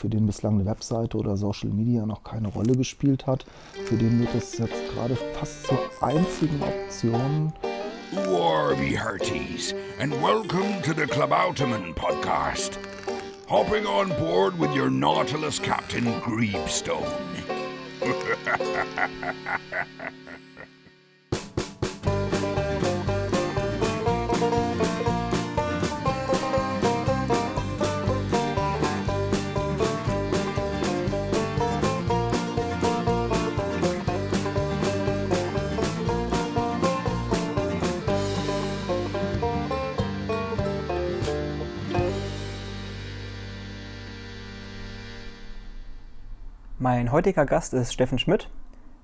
für 0.00 0.08
den 0.08 0.26
bislang 0.26 0.54
eine 0.54 0.64
Webseite 0.64 1.18
oder 1.18 1.36
Social 1.36 1.68
Media 1.68 2.06
noch 2.06 2.24
keine 2.24 2.48
Rolle 2.48 2.74
gespielt 2.74 3.26
hat, 3.26 3.44
für 3.84 3.96
den 3.96 4.18
wird 4.18 4.34
es 4.34 4.56
jetzt 4.56 4.88
gerade 4.94 5.14
fast 5.38 5.66
zur 5.66 5.78
einzigen 6.00 6.62
Option. 6.62 7.52
Warby 8.12 8.96
hearties, 8.96 9.74
and 10.00 10.12
welcome 10.22 10.80
to 10.82 10.94
the 10.94 11.06
Clubouterman 11.06 11.94
podcast. 11.94 12.78
Hopping 13.46 13.86
on 13.86 14.08
board 14.18 14.58
with 14.58 14.74
your 14.74 14.90
Nautilus 14.90 15.60
Captain 15.60 16.06
Greebstone. 16.22 17.04
Mein 46.82 47.12
heutiger 47.12 47.44
Gast 47.44 47.74
ist 47.74 47.92
Steffen 47.92 48.18
Schmidt. 48.18 48.48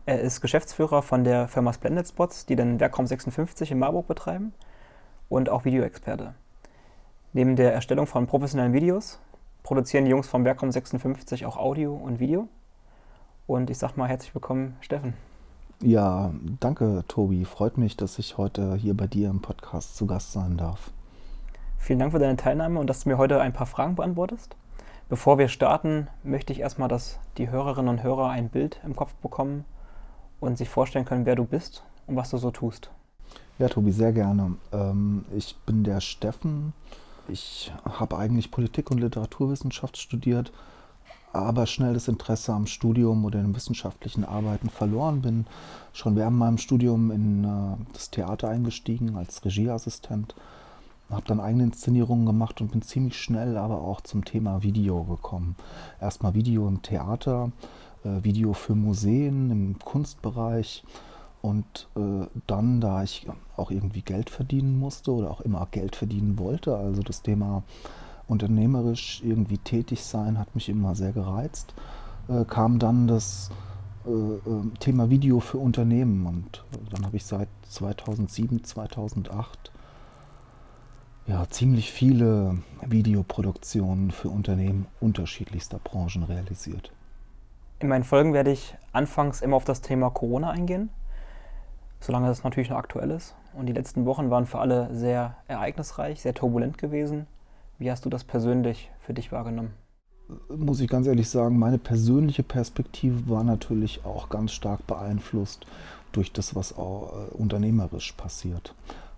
Er 0.07 0.23
ist 0.23 0.41
Geschäftsführer 0.41 1.03
von 1.03 1.25
der 1.25 1.47
Firma 1.47 1.75
Splendid 1.75 2.09
Spots, 2.09 2.47
die 2.47 2.57
den 2.57 2.81
Werkraum 2.81 3.07
56 3.07 3.71
in 3.71 3.79
Marburg 3.79 4.07
betreiben 4.07 4.55
und 5.29 5.51
auch 5.51 5.67
Videoexperte. 5.67 6.33
Neben 7.35 7.55
der 7.55 7.75
Erstellung 7.75 8.07
von 8.07 8.27
professionellen 8.27 8.73
Videos 8.73 9.19
produzieren 9.63 10.07
die 10.07 10.11
Jungs 10.11 10.27
vom 10.27 10.47
Werkraum 10.47 10.73
56 10.73 11.45
auch 11.45 11.59
Audio 11.59 11.95
und 11.95 12.19
Video. 12.19 12.49
Und 13.47 13.69
ich 13.69 13.77
sag 13.77 13.99
mal 13.99 14.09
herzlich 14.09 14.35
willkommen, 14.35 14.79
Steffen. 14.81 15.13
Ja, 15.83 16.33
danke, 16.61 17.05
Tobi. 17.09 17.45
Freut 17.45 17.77
mich, 17.77 17.95
dass 17.95 18.19
ich 18.19 18.39
heute 18.39 18.77
hier 18.77 18.97
bei 18.97 19.07
dir 19.07 19.29
im 19.29 19.43
Podcast 19.43 19.97
zu 19.97 20.07
Gast 20.07 20.33
sein 20.33 20.57
darf. 20.57 20.93
Vielen 21.77 21.99
Dank 21.99 22.13
für 22.13 22.19
deine 22.19 22.39
Teilnahme 22.39 22.81
und 22.81 22.87
dass 22.87 23.03
du 23.03 23.11
mir 23.11 23.19
heute 23.19 23.39
ein 23.39 23.53
paar 23.53 23.67
Fragen 23.67 23.97
beantwortest. 23.97 24.57
Bevor 25.09 25.39
wir 25.39 25.47
starten, 25.47 26.09
möchte 26.25 26.53
ich 26.53 26.59
erstmal, 26.59 26.89
dass 26.89 27.21
die 27.39 27.49
Hörerinnen 27.49 27.89
und 27.89 28.03
Hörer 28.03 28.29
ein 28.31 28.49
Bild 28.49 28.81
im 28.85 28.97
Kopf 28.97 29.15
bekommen 29.15 29.65
und 30.41 30.59
sich 30.59 30.69
vorstellen 30.69 31.05
können, 31.05 31.27
wer 31.27 31.37
du 31.37 31.45
bist 31.45 31.85
und 32.09 32.17
was 32.17 32.31
du 32.31 32.39
so 32.39 32.51
tust. 32.51 32.91
Ja, 33.61 33.69
Tobi, 33.69 33.93
sehr 33.93 34.13
gerne. 34.13 34.57
Ähm, 34.73 35.25
ich 35.33 35.57
bin 35.65 35.85
der 35.85 36.01
Steffen. 36.01 36.73
Ich 37.29 37.73
habe 37.85 38.19
eigentlich 38.19 38.51
Politik 38.51 38.91
und 38.91 38.99
Literaturwissenschaft 38.99 39.97
studiert, 39.97 40.53
aber 41.33 41.67
schnell 41.67 41.95
das 41.95 42.09
Interesse 42.09 42.53
am 42.53 42.67
Studium 42.67 43.25
oder 43.25 43.39
in 43.39 43.55
wissenschaftlichen 43.55 44.25
Arbeiten 44.25 44.71
verloren. 44.71 45.23
Bin 45.23 45.47
schon 45.93 46.17
während 46.17 46.37
meinem 46.37 46.59
Studium 46.59 47.13
in 47.13 47.45
äh, 47.45 47.77
das 47.93 48.11
Theater 48.11 48.49
eingestiegen 48.49 49.17
als 49.17 49.45
Regieassistent 49.45 50.35
habe 51.11 51.27
dann 51.27 51.41
eigene 51.41 51.65
Inszenierungen 51.65 52.27
gemacht 52.27 52.61
und 52.61 52.73
bin 52.73 52.83
ziemlich 52.83 53.21
schnell 53.21 53.57
aber 53.57 53.81
auch 53.81 54.01
zum 54.01 54.25
Thema 54.25 54.63
Video 54.63 55.05
gekommen. 55.05 55.57
Erstmal 56.01 56.35
Video 56.35 56.67
im 56.67 56.83
Theater, 56.83 57.53
äh, 58.05 58.25
Video 58.25 58.53
für 58.53 58.75
Museen 58.75 59.51
im 59.51 59.79
Kunstbereich 59.79 60.85
und 61.43 61.89
äh, 61.97 62.27
dann, 62.47 62.81
da 62.81 63.05
ich 63.05 63.27
auch 63.57 63.71
irgendwie 63.71 64.03
Geld 64.03 64.31
verdienen 64.31 64.79
musste 64.79 65.13
oder 65.13 65.31
auch 65.31 65.41
immer 65.41 65.67
Geld 65.71 65.95
verdienen 65.95 66.39
wollte, 66.39 66.77
also 66.77 67.03
das 67.03 67.23
Thema 67.23 67.63
unternehmerisch 68.27 69.23
irgendwie 69.25 69.59
tätig 69.59 70.03
sein 70.03 70.39
hat 70.39 70.55
mich 70.57 70.69
immer 70.69 70.97
sehr 70.97 71.13
gereizt, 71.13 71.75
äh, 72.29 72.45
kam 72.45 72.81
dann 72.81 73.07
das 73.07 73.51
äh, 74.07 74.11
äh, 74.11 74.71
Thema 74.81 75.11
Video 75.11 75.39
für 75.39 75.59
Unternehmen 75.59 76.27
und 76.27 76.65
dann 76.91 77.07
habe 77.07 77.17
ich 77.17 77.25
seit 77.25 77.49
2007, 77.69 78.65
2008 78.65 79.71
ja, 81.27 81.49
ziemlich 81.49 81.93
viele 81.93 82.59
Videoproduktionen 82.87 84.11
für 84.11 84.29
Unternehmen 84.29 84.87
unterschiedlichster 85.01 85.79
Branchen 85.79 86.23
realisiert. 86.23 86.93
In 87.79 87.89
meinen 87.89 88.05
Folgen 88.05 88.33
werde 88.33 88.53
ich 88.53 88.75
anfangs 88.93 89.43
immer 89.43 89.57
auf 89.57 89.65
das 89.65 89.83
Thema 89.83 90.11
Corona 90.11 90.51
eingehen, 90.51 90.89
solange 92.01 92.29
das 92.29 92.45
natürlich 92.45 92.71
noch 92.71 92.79
aktuell 92.79 93.11
ist. 93.11 93.35
Und 93.55 93.67
die 93.67 93.73
letzten 93.73 94.07
Wochen 94.07 94.31
waren 94.31 94.47
für 94.47 94.59
alle 94.59 94.95
sehr 94.95 95.37
ereignisreich, 95.49 96.23
sehr 96.23 96.35
turbulent 96.35 96.79
gewesen. 96.79 97.27
Wie 97.79 97.91
hast 97.91 98.05
du 98.05 98.11
das 98.11 98.25
persönlich 98.25 98.91
für 99.01 99.13
dich 99.13 99.33
wahrgenommen? 99.33 99.73
Muss 100.49 100.81
ich 100.81 100.89
ganz 100.89 101.07
ehrlich 101.07 101.29
sagen, 101.29 101.59
meine 101.59 101.79
persönliche 101.79 102.43
Perspektive 102.43 103.29
war 103.29 103.45
natürlich 103.45 104.05
auch 104.05 104.29
ganz 104.29 104.53
stark 104.53 104.87
beeinflusst 104.87 105.67
durch 106.13 106.33
das, 106.33 106.55
was 106.55 106.77
auch 106.77 107.13
äh, 107.13 107.35
unternehmerisch 107.35 108.13
passiert. 108.13 108.75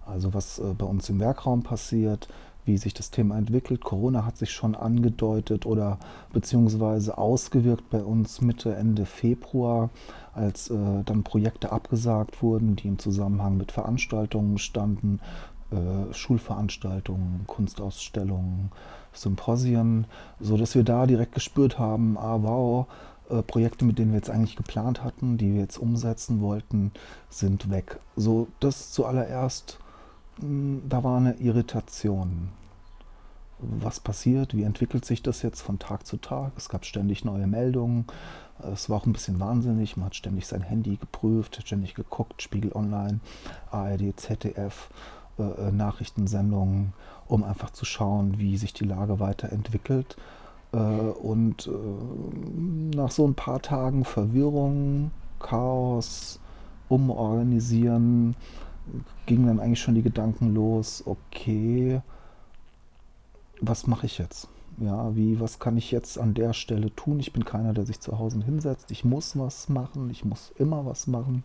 Also 0.09 0.35
was 0.35 0.59
äh, 0.59 0.75
bei 0.77 0.87
uns 0.87 1.09
im 1.09 1.21
Werkraum 1.21 1.63
passiert, 1.63 2.29
wie 2.65 2.77
sich 2.77 2.95
das 2.95 3.11
Thema 3.11 3.37
entwickelt. 3.39 3.83
Corona 3.83 4.25
hat 4.25 4.37
sich 4.37 4.53
schon 4.53 4.75
angedeutet 4.75 5.67
oder 5.67 5.99
beziehungsweise 6.33 7.19
ausgewirkt 7.19 7.89
bei 7.91 8.03
uns 8.03 8.41
Mitte, 8.41 8.75
Ende 8.77 9.07
Februar, 9.07 9.91
als 10.35 10.71
äh, 10.71 11.03
dann 11.05 11.25
Projekte 11.25 11.73
abgesagt 11.73 12.43
wurden, 12.43 12.77
die 12.77 12.89
im 12.89 12.99
Zusammenhang 12.99 13.57
mit 13.57 13.73
Veranstaltungen 13.73 14.59
standen, 14.59 15.21
äh, 15.71 16.13
Schulveranstaltungen, 16.15 17.45
Kunstausstellungen, 17.47 18.71
Symposien, 19.13 20.07
sodass 20.39 20.75
wir 20.75 20.85
da 20.85 21.07
direkt 21.07 21.35
gespürt 21.35 21.79
haben, 21.79 22.17
ah 22.19 22.39
wow, 22.43 22.87
äh, 23.31 23.43
Projekte, 23.43 23.85
mit 23.85 23.99
denen 23.99 24.13
wir 24.13 24.19
jetzt 24.19 24.31
eigentlich 24.31 24.57
geplant 24.57 25.03
hatten, 25.03 25.39
die 25.39 25.55
wir 25.55 25.61
jetzt 25.61 25.79
umsetzen 25.79 26.41
wollten, 26.41 26.93
sind 27.31 27.71
weg. 27.71 27.99
So, 28.15 28.49
das 28.61 28.93
zuallererst 28.93 29.79
da 30.41 31.05
war 31.05 31.17
eine 31.17 31.35
Irritation. 31.35 32.51
Was 33.59 33.99
passiert? 33.99 34.55
Wie 34.57 34.63
entwickelt 34.63 35.05
sich 35.05 35.23
das 35.23 35.43
jetzt 35.43 35.63
von 35.63 35.79
Tag 35.79 36.07
zu 36.07 36.17
Tag? 36.17 36.53
Es 36.57 36.69
gab 36.69 36.85
ständig 36.85 37.25
neue 37.25 37.47
Meldungen. 37.47 38.07
Es 38.73 38.89
war 38.89 38.99
auch 38.99 39.07
ein 39.07 39.13
bisschen 39.13 39.41
wahnsinnig. 39.41 39.97
Man 39.97 40.07
hat 40.07 40.15
ständig 40.15 40.47
sein 40.47 40.63
Handy 40.63 40.97
geprüft, 40.97 41.61
ständig 41.65 41.95
geguckt, 41.95 42.43
Spiegel 42.43 42.73
Online, 42.73 43.21
ARD, 43.71 44.15
ZDF, 44.17 44.91
äh, 45.39 45.43
äh, 45.43 45.73
Nachrichtensendungen, 45.73 46.93
um 47.27 47.43
einfach 47.43 47.71
zu 47.71 47.85
schauen, 47.85 48.39
wie 48.39 48.57
sich 48.57 48.73
die 48.73 48.85
Lage 48.85 49.21
weiterentwickelt. 49.21 50.17
Äh, 50.73 50.77
und 50.77 51.69
nach 52.95 53.11
so 53.11 53.27
ein 53.27 53.35
paar 53.35 53.61
Tagen 53.61 54.05
Verwirrung, 54.05 55.11
Chaos, 55.41 56.41
Umorganisieren, 56.89 58.35
gingen 59.27 59.47
dann 59.47 59.61
eigentlich 59.61 59.81
schon 59.81 59.95
die 59.95 60.03
Gedanken 60.03 60.55
los, 60.55 61.03
okay, 61.07 62.01
was 63.61 63.87
mache 63.87 64.07
ich 64.07 64.19
jetzt? 64.19 64.49
Ja, 64.81 65.15
wie, 65.17 65.41
was 65.41 65.59
kann 65.59 65.77
ich 65.77 65.91
jetzt 65.91 66.19
an 66.19 66.35
der 66.35 66.53
Stelle 66.53 66.95
tun? 66.95 67.19
Ich 67.19 67.33
bin 67.33 67.45
keiner, 67.45 67.73
der 67.73 67.85
sich 67.85 67.99
zu 67.99 68.19
Hause 68.19 68.41
hinsetzt. 68.45 68.93
Ich 68.93 69.05
muss 69.05 69.37
was 69.37 69.69
machen, 69.69 70.09
ich 70.11 70.25
muss 70.25 70.53
immer 70.57 70.87
was 70.87 71.09
machen. 71.09 71.43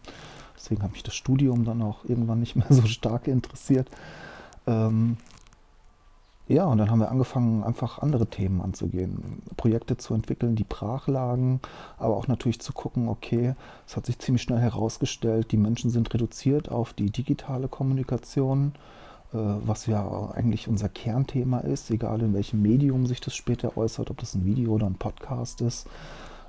Deswegen 0.55 0.83
hat 0.83 0.91
mich 0.91 1.01
das 1.01 1.15
Studium 1.15 1.65
dann 1.65 1.81
auch 1.81 2.05
irgendwann 2.05 2.39
nicht 2.39 2.55
mehr 2.55 2.67
so 2.69 2.85
stark 2.85 3.27
interessiert. 3.27 3.89
Ähm, 4.67 5.17
ja, 6.47 6.65
und 6.65 6.77
dann 6.77 6.91
haben 6.91 6.99
wir 6.99 7.09
angefangen, 7.09 7.63
einfach 7.63 7.99
andere 7.99 8.27
Themen 8.27 8.61
anzugehen, 8.61 9.41
Projekte 9.55 9.95
zu 9.95 10.13
entwickeln, 10.13 10.55
die 10.55 10.65
brach 10.65 11.07
lagen, 11.07 11.61
aber 11.97 12.17
auch 12.17 12.27
natürlich 12.27 12.59
zu 12.59 12.73
gucken, 12.73 13.07
okay, 13.07 13.55
es 13.87 13.95
hat 13.95 14.05
sich 14.05 14.19
ziemlich 14.19 14.41
schnell 14.41 14.59
herausgestellt, 14.59 15.51
die 15.53 15.57
Menschen 15.57 15.89
sind 15.89 16.13
reduziert 16.13 16.69
auf 16.69 16.91
die 16.91 17.11
digitale 17.11 17.69
Kommunikation, 17.69 18.73
äh, 19.33 19.37
was 19.37 19.85
ja 19.85 20.31
eigentlich 20.31 20.67
unser 20.67 20.89
Kernthema 20.89 21.59
ist, 21.59 21.89
egal 21.91 22.21
in 22.21 22.33
welchem 22.33 22.61
Medium 22.61 23.05
sich 23.05 23.21
das 23.21 23.35
später 23.35 23.77
äußert, 23.77 24.11
ob 24.11 24.17
das 24.17 24.35
ein 24.35 24.43
Video 24.43 24.73
oder 24.73 24.87
ein 24.87 24.95
Podcast 24.95 25.61
ist. 25.61 25.87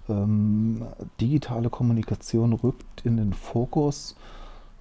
Ähm, 0.09 0.85
digitale 1.21 1.71
Kommunikation 1.71 2.53
rückt 2.53 3.07
in 3.07 3.17
den 3.17 3.33
Fokus 3.33 4.17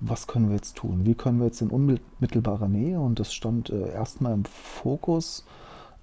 was 0.05 0.27
können 0.27 0.49
wir 0.49 0.55
jetzt 0.55 0.75
tun? 0.75 1.05
Wie 1.05 1.15
können 1.15 1.39
wir 1.39 1.45
jetzt 1.45 1.61
in 1.61 1.69
unmittelbarer 1.69 2.67
Nähe, 2.67 2.99
und 2.99 3.19
das 3.19 3.33
stand 3.33 3.69
äh, 3.69 3.89
erstmal 3.89 4.33
im 4.33 4.43
Fokus, 4.45 5.45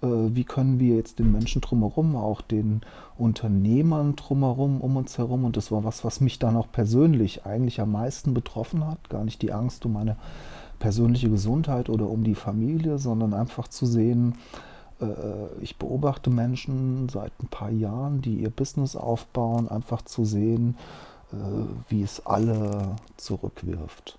äh, 0.02 0.06
wie 0.06 0.44
können 0.44 0.80
wir 0.80 0.96
jetzt 0.96 1.18
den 1.18 1.30
Menschen 1.30 1.60
drumherum, 1.60 2.16
auch 2.16 2.40
den 2.40 2.80
Unternehmern 3.18 4.16
drumherum, 4.16 4.80
um 4.80 4.96
uns 4.96 5.18
herum, 5.18 5.44
und 5.44 5.56
das 5.56 5.70
war 5.70 5.84
was, 5.84 6.04
was 6.04 6.20
mich 6.20 6.38
dann 6.38 6.56
auch 6.56 6.72
persönlich 6.72 7.44
eigentlich 7.44 7.80
am 7.80 7.92
meisten 7.92 8.32
betroffen 8.32 8.86
hat, 8.86 9.10
gar 9.10 9.24
nicht 9.24 9.42
die 9.42 9.52
Angst 9.52 9.84
um 9.84 9.92
meine 9.92 10.16
persönliche 10.78 11.28
Gesundheit 11.28 11.90
oder 11.90 12.08
um 12.08 12.24
die 12.24 12.34
Familie, 12.34 12.98
sondern 12.98 13.34
einfach 13.34 13.68
zu 13.68 13.84
sehen, 13.84 14.36
äh, 15.02 15.06
ich 15.60 15.76
beobachte 15.76 16.30
Menschen 16.30 17.10
seit 17.10 17.32
ein 17.42 17.48
paar 17.48 17.70
Jahren, 17.70 18.22
die 18.22 18.36
ihr 18.36 18.50
Business 18.50 18.96
aufbauen, 18.96 19.68
einfach 19.68 20.00
zu 20.02 20.24
sehen, 20.24 20.76
wie 21.88 22.02
es 22.02 22.24
alle 22.26 22.96
zurückwirft. 23.16 24.18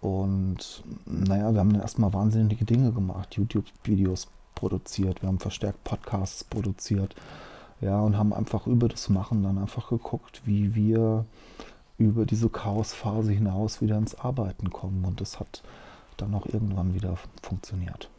Und 0.00 0.84
naja, 1.06 1.52
wir 1.52 1.60
haben 1.60 1.72
dann 1.72 1.80
erstmal 1.82 2.12
wahnsinnige 2.12 2.64
Dinge 2.64 2.92
gemacht, 2.92 3.34
YouTube-Videos 3.34 4.28
produziert, 4.54 5.22
wir 5.22 5.28
haben 5.28 5.38
verstärkt 5.40 5.82
Podcasts 5.84 6.44
produziert, 6.44 7.14
Ja, 7.80 8.00
und 8.00 8.16
haben 8.16 8.32
einfach 8.32 8.66
über 8.66 8.88
das 8.88 9.08
Machen 9.08 9.42
dann 9.44 9.58
einfach 9.58 9.88
geguckt, 9.88 10.42
wie 10.44 10.74
wir 10.74 11.24
über 11.96 12.26
diese 12.26 12.48
Chaosphase 12.48 13.32
hinaus 13.32 13.80
wieder 13.80 13.96
ins 13.96 14.14
Arbeiten 14.18 14.70
kommen. 14.70 15.04
Und 15.04 15.20
das 15.20 15.38
hat 15.38 15.62
dann 16.16 16.34
auch 16.34 16.46
irgendwann 16.46 16.94
wieder 16.94 17.16
funktioniert. 17.42 18.10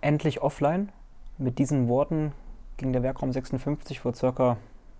Endlich 0.00 0.40
offline. 0.40 0.90
Mit 1.36 1.58
diesen 1.58 1.88
Worten 1.88 2.32
ging 2.76 2.92
der 2.92 3.02
Werkraum 3.02 3.32
56 3.32 4.00
vor 4.00 4.14
circa, 4.14 4.56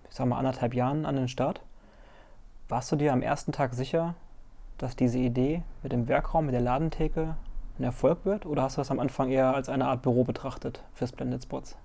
ich 0.09 0.15
sag 0.15 0.27
mal, 0.27 0.37
anderthalb 0.37 0.73
Jahren 0.73 1.05
an 1.05 1.15
den 1.15 1.27
Start. 1.27 1.61
Warst 2.69 2.91
du 2.91 2.95
dir 2.95 3.13
am 3.13 3.23
ersten 3.23 3.51
Tag 3.51 3.73
sicher, 3.73 4.13
dass 4.77 4.95
diese 4.95 5.17
Idee 5.17 5.63
mit 5.81 5.91
dem 5.91 6.07
Werkraum, 6.07 6.45
mit 6.45 6.53
der 6.53 6.61
Ladentheke 6.61 7.35
ein 7.79 7.83
Erfolg 7.83 8.25
wird? 8.25 8.45
Oder 8.45 8.61
hast 8.61 8.77
du 8.77 8.81
das 8.81 8.91
am 8.91 8.99
Anfang 8.99 9.31
eher 9.31 9.55
als 9.55 9.69
eine 9.69 9.87
Art 9.87 10.03
Büro 10.03 10.23
betrachtet 10.23 10.83
für 10.93 11.07
Splendid 11.07 11.41
Spots? 11.41 11.75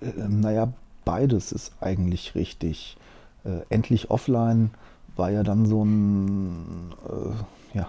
Äh, 0.00 0.10
naja, 0.28 0.72
beides 1.04 1.52
ist 1.52 1.74
eigentlich 1.80 2.34
richtig. 2.34 2.96
Äh, 3.44 3.60
endlich 3.68 4.10
offline 4.10 4.72
war 5.14 5.30
ja 5.30 5.44
dann 5.44 5.64
so 5.64 5.84
ein, 5.84 6.92
äh, 7.08 7.78
ja, 7.78 7.84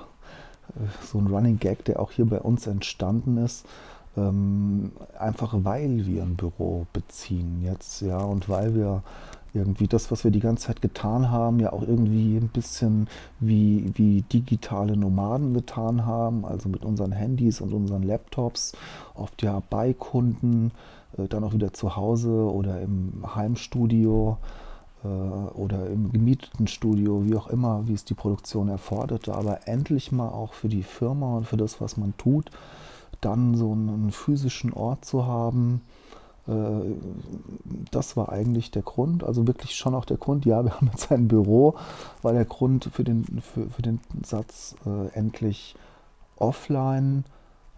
äh, 0.76 1.06
so 1.08 1.18
ein 1.18 1.26
Running 1.26 1.58
Gag, 1.58 1.86
der 1.86 2.00
auch 2.00 2.12
hier 2.12 2.28
bei 2.28 2.40
uns 2.40 2.68
entstanden 2.68 3.38
ist. 3.38 3.66
Ähm, 4.16 4.92
einfach 5.18 5.56
weil 5.64 6.06
wir 6.06 6.22
ein 6.22 6.36
Büro 6.36 6.86
beziehen 6.94 7.64
jetzt, 7.64 8.02
ja, 8.02 8.20
und 8.20 8.48
weil 8.48 8.76
wir 8.76 9.02
irgendwie 9.58 9.88
das, 9.88 10.12
was 10.12 10.24
wir 10.24 10.32
die 10.32 10.40
ganze 10.40 10.68
Zeit 10.68 10.82
getan 10.82 11.32
haben, 11.32 11.60
ja 11.60 11.74
auch 11.74 11.82
irgendwie 11.82 12.38
ein 12.38 12.50
bisschen 12.50 13.08
wie, 13.40 13.92
wie 13.96 14.22
digitale 14.22 14.96
Nomaden 14.96 15.54
getan 15.54 16.06
haben, 16.06 16.46
also 16.46 16.70
mit 16.70 16.86
unseren 16.86 17.12
Handys 17.12 17.62
und 17.62 17.74
unseren 17.74 18.04
Laptops, 18.04 18.74
oft 19.16 19.42
ja 19.44 19.62
bei 19.70 19.94
Kunden, 19.94 20.72
äh, 21.18 21.28
dann 21.28 21.44
auch 21.44 21.54
wieder 21.54 21.74
zu 21.74 21.96
Hause 21.96 22.30
oder 22.30 22.82
im 22.82 23.24
Heimstudio 23.36 24.38
äh, 25.04 25.08
oder 25.08 25.88
im 25.88 26.12
gemieteten 26.12 26.68
Studio, 26.68 27.26
wie 27.26 27.36
auch 27.36 27.48
immer, 27.48 27.88
wie 27.88 27.94
es 27.94 28.06
die 28.06 28.14
Produktion 28.14 28.70
erforderte, 28.70 29.34
aber 29.34 29.68
endlich 29.68 30.12
mal 30.12 30.30
auch 30.30 30.54
für 30.54 30.70
die 30.70 30.84
Firma 30.84 31.38
und 31.38 31.48
für 31.48 31.58
das, 31.58 31.82
was 31.82 31.98
man 31.98 32.16
tut, 32.18 32.52
dann 33.22 33.56
so 33.56 33.72
einen 33.72 34.12
physischen 34.12 34.74
Ort 34.74 35.06
zu 35.06 35.26
haben, 35.26 35.82
das 37.92 38.16
war 38.16 38.30
eigentlich 38.30 38.72
der 38.72 38.82
Grund, 38.82 39.24
also 39.24 39.48
wirklich 39.48 39.76
schon 39.76 39.94
auch 39.94 40.06
der 40.06 40.18
Grund, 40.18 40.46
ja, 40.46 40.64
wir 40.64 40.72
haben 40.76 40.90
jetzt 40.92 41.12
ein 41.12 41.28
Büro, 41.28 41.76
war 42.22 42.34
der 42.34 42.46
Grund 42.46 42.90
für 42.94 43.04
den, 43.04 43.26
für, 43.42 43.70
für 43.70 43.82
den 43.82 44.00
Satz 44.24 44.76
äh, 44.86 45.08
endlich 45.14 45.76
offline, 46.38 47.26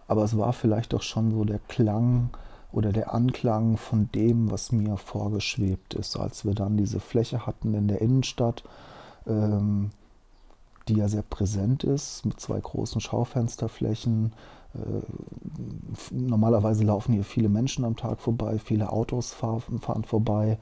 aber 0.06 0.24
es 0.24 0.36
war 0.36 0.52
vielleicht 0.52 0.94
auch 0.94 1.02
schon 1.02 1.32
so 1.32 1.44
der 1.44 1.58
Klang 1.58 2.30
oder 2.72 2.92
der 2.92 3.12
Anklang 3.12 3.76
von 3.76 4.08
dem, 4.12 4.50
was 4.50 4.70
mir 4.70 4.96
vorgeschwebt 4.96 5.94
ist, 5.94 6.16
als 6.16 6.44
wir 6.44 6.54
dann 6.54 6.76
diese 6.76 7.00
Fläche 7.00 7.46
hatten 7.46 7.74
in 7.74 7.88
der 7.88 8.00
Innenstadt, 8.00 8.62
ähm, 9.26 9.90
die 10.86 10.94
ja 10.94 11.08
sehr 11.08 11.22
präsent 11.22 11.82
ist, 11.82 12.24
mit 12.24 12.38
zwei 12.38 12.60
großen 12.60 13.00
Schaufensterflächen, 13.00 14.26
äh, 14.26 14.59
normalerweise 16.10 16.84
laufen 16.84 17.12
hier 17.12 17.24
viele 17.24 17.48
Menschen 17.48 17.84
am 17.84 17.96
Tag 17.96 18.20
vorbei, 18.20 18.58
viele 18.58 18.92
Autos 18.92 19.32
fahren, 19.32 19.80
fahren 19.80 20.04
vorbei. 20.04 20.58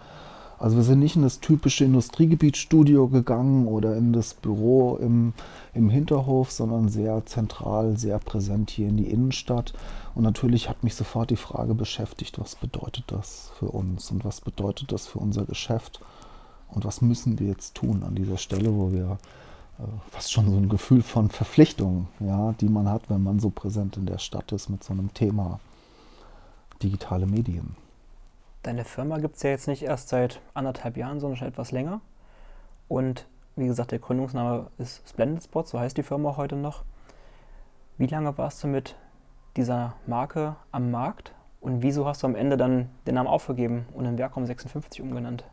Also 0.59 0.77
wir 0.77 0.83
sind 0.83 0.99
nicht 0.99 1.15
in 1.15 1.23
das 1.23 1.39
typische 1.39 1.85
Industriegebietsstudio 1.85 3.09
gegangen 3.09 3.69
oder 3.69 3.97
in 3.97 4.13
das 4.13 4.35
Büro 4.35 4.97
im, 4.97 5.33
im 5.73 5.89
Hinterhof, 5.89 6.51
sondern 6.51 6.89
sehr 6.89 7.25
zentral, 7.27 7.97
sehr 7.97 8.19
präsent 8.19 8.71
hier 8.71 8.89
in 8.89 8.97
die 8.97 9.09
Innenstadt. 9.09 9.73
Und 10.17 10.25
natürlich 10.25 10.69
hat 10.69 10.83
mich 10.83 10.97
sofort 10.97 11.31
die 11.31 11.37
Frage 11.37 11.75
beschäftigt, 11.75 12.41
was 12.41 12.57
bedeutet 12.57 13.05
das 13.07 13.53
für 13.57 13.67
uns 13.69 14.11
und 14.11 14.25
was 14.25 14.41
bedeutet 14.41 14.91
das 14.91 15.07
für 15.07 15.21
unser 15.21 15.45
Geschäft 15.45 16.01
und 16.69 16.85
was 16.85 17.03
müssen 17.03 17.39
wir 17.39 17.47
jetzt 17.47 17.77
tun 17.77 18.03
an 18.03 18.17
dieser 18.17 18.37
Stelle, 18.37 18.75
wo 18.75 18.91
wir 18.91 19.13
äh, 19.13 19.17
fast 20.11 20.33
schon 20.33 20.51
so 20.51 20.57
ein 20.57 20.69
Gefühl 20.69 21.03
von 21.03 21.31
Verpflichtung, 21.31 22.09
ja, 22.21 22.53
die 22.61 22.69
man 22.69 22.89
hat, 22.89 23.09
wenn 23.09 23.23
man 23.23 23.39
so 23.39 23.51
präsent 23.51 23.97
in 23.97 24.07
der 24.07 24.19
Stadt 24.19 24.53
ist 24.53 24.69
mit 24.69 24.83
so 24.83 24.93
einem 24.93 25.15
Thema 25.15 25.61
digitale 26.83 27.27
Medien. 27.27 27.77
Deine 28.63 28.85
Firma 28.85 29.19
gibt 29.19 29.37
es 29.37 29.43
ja 29.43 29.51
jetzt 29.51 29.69
nicht 29.69 29.83
erst 29.83 30.09
seit 30.09 30.41
anderthalb 30.55 30.97
Jahren, 30.97 31.21
sondern 31.21 31.37
schon 31.37 31.49
etwas 31.49 31.71
länger. 31.71 32.01
Und 32.89 33.27
wie 33.57 33.67
gesagt, 33.67 33.93
der 33.93 33.99
Gründungsname 33.99 34.69
ist 34.79 35.09
Splendid 35.09 35.45
Spot, 35.45 35.65
so 35.65 35.79
heißt 35.79 35.97
die 35.97 36.03
Firma 36.03 36.37
heute 36.37 36.57
noch. 36.57 36.83
Wie 37.99 38.07
lange 38.07 38.37
warst 38.39 38.63
du 38.63 38.69
mit 38.69 38.97
dieser 39.57 39.95
Marke 40.07 40.57
am 40.71 40.91
Markt 40.91 41.33
und 41.61 41.83
wieso 41.83 42.07
hast 42.07 42.23
du 42.23 42.27
am 42.27 42.35
Ende 42.35 42.57
dann 42.57 42.89
den 43.07 43.15
Namen 43.15 43.29
aufgegeben 43.29 43.87
und 43.95 44.05
in 44.05 44.19
Werkraum 44.19 44.47
56 44.47 45.03
umgenannt? 45.03 45.45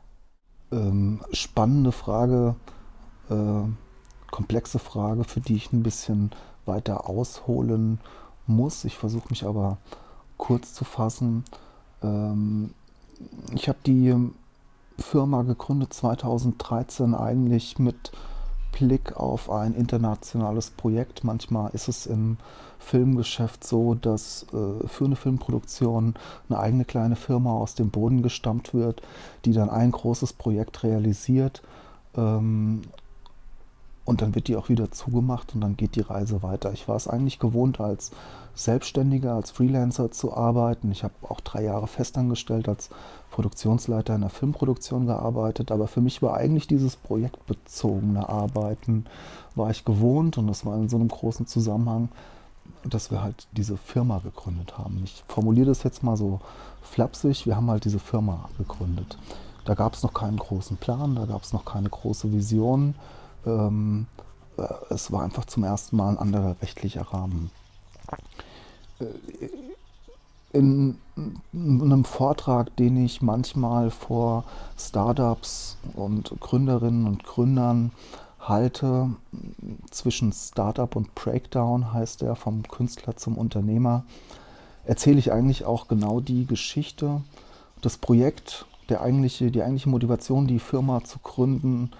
Ähm, 0.72 1.24
spannende 1.32 1.92
Frage. 1.92 2.56
Äh, 3.30 3.64
komplexe 4.36 4.80
Frage, 4.80 5.24
für 5.24 5.40
die 5.40 5.56
ich 5.56 5.72
ein 5.72 5.82
bisschen 5.82 6.32
weiter 6.66 7.10
ausholen 7.10 8.00
muss. 8.48 8.84
Ich 8.84 8.98
versuche 8.98 9.30
mich 9.30 9.46
aber 9.46 9.78
kurz 10.36 10.74
zu 10.74 10.84
fassen. 10.84 11.46
Ähm, 12.04 12.72
ich 13.54 13.70
habe 13.70 13.80
die 13.86 14.14
Firma 15.00 15.44
gegründet 15.44 15.94
2013 15.94 17.16
eigentlich 17.16 17.80
mit 17.80 18.12
Blick 18.74 19.16
auf 19.16 19.50
ein 19.50 19.74
internationales 19.74 20.70
Projekt. 20.70 21.24
Manchmal 21.24 21.72
ist 21.72 21.88
es 21.88 22.06
im 22.06 22.36
Filmgeschäft 22.78 23.64
so, 23.64 23.96
dass 23.96 24.48
äh, 24.52 24.86
für 24.86 25.06
eine 25.06 25.16
Filmproduktion 25.16 26.16
eine 26.50 26.60
eigene 26.60 26.84
kleine 26.84 27.16
Firma 27.16 27.54
aus 27.54 27.76
dem 27.76 27.90
Boden 27.90 28.22
gestammt 28.22 28.74
wird, 28.74 29.02
die 29.46 29.54
dann 29.54 29.70
ein 29.70 29.92
großes 29.92 30.34
Projekt 30.34 30.84
realisiert 30.84 31.62
ähm, 32.18 32.82
und 34.06 34.22
dann 34.22 34.36
wird 34.36 34.48
die 34.48 34.56
auch 34.56 34.70
wieder 34.70 34.92
zugemacht 34.92 35.56
und 35.56 35.62
dann 35.62 35.76
geht 35.76 35.96
die 35.96 36.02
Reise 36.02 36.44
weiter. 36.44 36.72
Ich 36.72 36.88
war 36.88 36.96
es 36.96 37.08
eigentlich 37.08 37.40
gewohnt, 37.40 37.80
als 37.82 38.12
Selbstständiger, 38.54 39.34
als 39.34 39.52
Freelancer 39.52 40.12
zu 40.12 40.36
arbeiten. 40.38 40.92
Ich 40.92 41.04
habe 41.04 41.14
auch 41.24 41.42
drei 41.42 41.64
Jahre 41.64 41.88
festangestellt 41.88 42.70
als 42.70 42.90
Produktionsleiter 43.32 44.16
in 44.16 44.22
der 44.22 44.30
Filmproduktion 44.30 45.08
gearbeitet. 45.08 45.72
Aber 45.72 45.88
für 45.88 46.02
mich 46.02 46.22
war 46.22 46.36
eigentlich 46.36 46.68
dieses 46.68 46.96
projektbezogene 46.96 48.30
Arbeiten, 48.30 49.06
war 49.56 49.72
ich 49.72 49.84
gewohnt 49.84 50.38
und 50.38 50.48
das 50.48 50.66
war 50.66 50.78
in 50.78 50.88
so 50.88 50.98
einem 50.98 51.10
großen 51.10 51.48
Zusammenhang, 51.48 52.10
dass 52.88 53.10
wir 53.10 53.24
halt 53.24 53.48
diese 53.54 53.76
Firma 53.76 54.20
gegründet 54.20 54.78
haben. 54.78 55.02
Ich 55.04 55.24
formuliere 55.28 55.68
das 55.68 55.84
jetzt 55.84 56.04
mal 56.04 56.16
so 56.16 56.40
flapsig, 56.84 57.48
wir 57.48 57.56
haben 57.56 57.70
halt 57.72 57.86
diese 57.86 58.00
Firma 58.00 58.50
gegründet. 58.60 59.18
Da 59.66 59.74
gab 59.74 59.96
es 59.96 60.04
noch 60.04 60.14
keinen 60.14 60.38
großen 60.38 60.78
Plan, 60.78 61.16
da 61.16 61.26
gab 61.26 61.42
es 61.42 61.52
noch 61.52 61.66
keine 61.66 61.90
große 61.90 62.32
Vision 62.32 62.94
ähm, 63.46 64.08
äh, 64.58 64.64
es 64.90 65.12
war 65.12 65.24
einfach 65.24 65.46
zum 65.46 65.64
ersten 65.64 65.98
Mal 65.98 66.10
ein 66.10 66.18
anderer 66.18 66.56
rechtlicher 66.62 67.02
Rahmen. 67.02 67.52
Äh, 69.00 69.06
in, 70.54 70.98
in 71.52 71.82
einem 71.82 72.06
Vortrag, 72.06 72.74
den 72.78 73.04
ich 73.04 73.22
manchmal 73.22 73.92
vor 73.92 74.46
Startups 74.78 75.78
und 75.96 76.34
Gründerinnen 76.40 77.06
und 77.08 77.26
Gründern 77.26 77.92
halte, 78.40 79.10
zwischen 79.92 80.32
Startup 80.32 80.96
und 80.96 81.14
Breakdown 81.14 81.92
heißt 81.92 82.22
er, 82.22 82.36
vom 82.36 82.64
Künstler 82.64 83.18
zum 83.18 83.38
Unternehmer, 83.38 84.06
erzähle 84.86 85.20
ich 85.20 85.34
eigentlich 85.34 85.66
auch 85.66 85.90
genau 85.90 86.22
die 86.22 86.46
Geschichte, 86.46 87.22
das 87.82 87.98
Projekt, 87.98 88.66
der 88.88 89.02
eigentliche, 89.02 89.52
die 89.52 89.62
eigentliche 89.62 89.90
Motivation, 89.90 90.48
die 90.48 90.60
Firma 90.60 91.04
zu 91.04 91.20
gründen, 91.20 91.92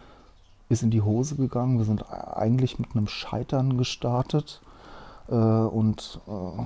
ist 0.70 0.84
in 0.84 0.92
die 0.92 1.02
Hose 1.02 1.36
gegangen. 1.36 1.78
Wir 1.78 1.86
sind 1.86 2.06
eigentlich 2.12 2.80
mit 2.80 2.96
einem 2.96 3.08
Scheitern 3.08 3.78
gestartet 3.78 4.62
äh, 5.28 5.36
und 5.36 6.20
äh, 6.28 6.64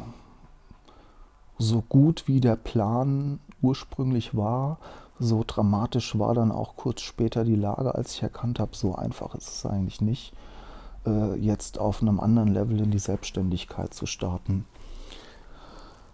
so 1.58 1.82
gut 1.82 2.24
wie 2.27 2.39
der 2.39 2.56
Plan 2.56 3.39
ursprünglich 3.62 4.36
war, 4.36 4.77
so 5.20 5.44
dramatisch 5.46 6.18
war 6.18 6.34
dann 6.34 6.51
auch 6.51 6.77
kurz 6.77 7.01
später 7.01 7.44
die 7.44 7.56
Lage, 7.56 7.94
als 7.94 8.13
ich 8.13 8.24
erkannt 8.24 8.60
habe, 8.60 8.75
so 8.75 8.96
einfach 8.96 9.36
ist 9.36 9.50
es 9.50 9.65
eigentlich 9.65 10.00
nicht, 10.00 10.34
äh, 11.06 11.36
jetzt 11.36 11.77
auf 11.77 12.01
einem 12.01 12.22
anderen 12.22 12.48
Level 12.48 12.79
in 12.79 12.91
die 12.91 13.00
Selbstständigkeit 13.00 13.94
zu 13.94 14.06
starten. 14.06 14.65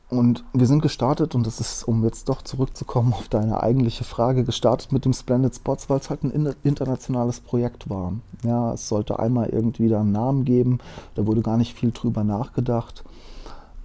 Und 0.07 0.43
wir 0.53 0.67
sind 0.67 0.81
gestartet, 0.81 1.33
und 1.33 1.47
das 1.47 1.59
ist, 1.59 1.83
um 1.83 2.03
jetzt 2.03 2.29
doch 2.29 2.43
zurückzukommen 2.43 3.13
auf 3.13 3.27
deine 3.27 3.63
eigentliche 3.63 4.03
Frage, 4.03 4.43
gestartet 4.43 4.91
mit 4.91 5.03
dem 5.03 5.13
Splendid 5.13 5.55
Spots, 5.55 5.89
weil 5.89 5.99
es 5.99 6.09
halt 6.11 6.23
ein 6.23 6.55
internationales 6.63 7.39
Projekt 7.39 7.89
war. 7.89 8.13
Ja, 8.43 8.73
es 8.73 8.87
sollte 8.87 9.17
einmal 9.17 9.49
irgendwie 9.49 9.89
da 9.89 10.01
einen 10.01 10.11
Namen 10.11 10.45
geben, 10.45 10.77
da 11.15 11.25
wurde 11.25 11.41
gar 11.41 11.57
nicht 11.57 11.73
viel 11.73 11.91
drüber 11.91 12.23
nachgedacht. 12.23 13.03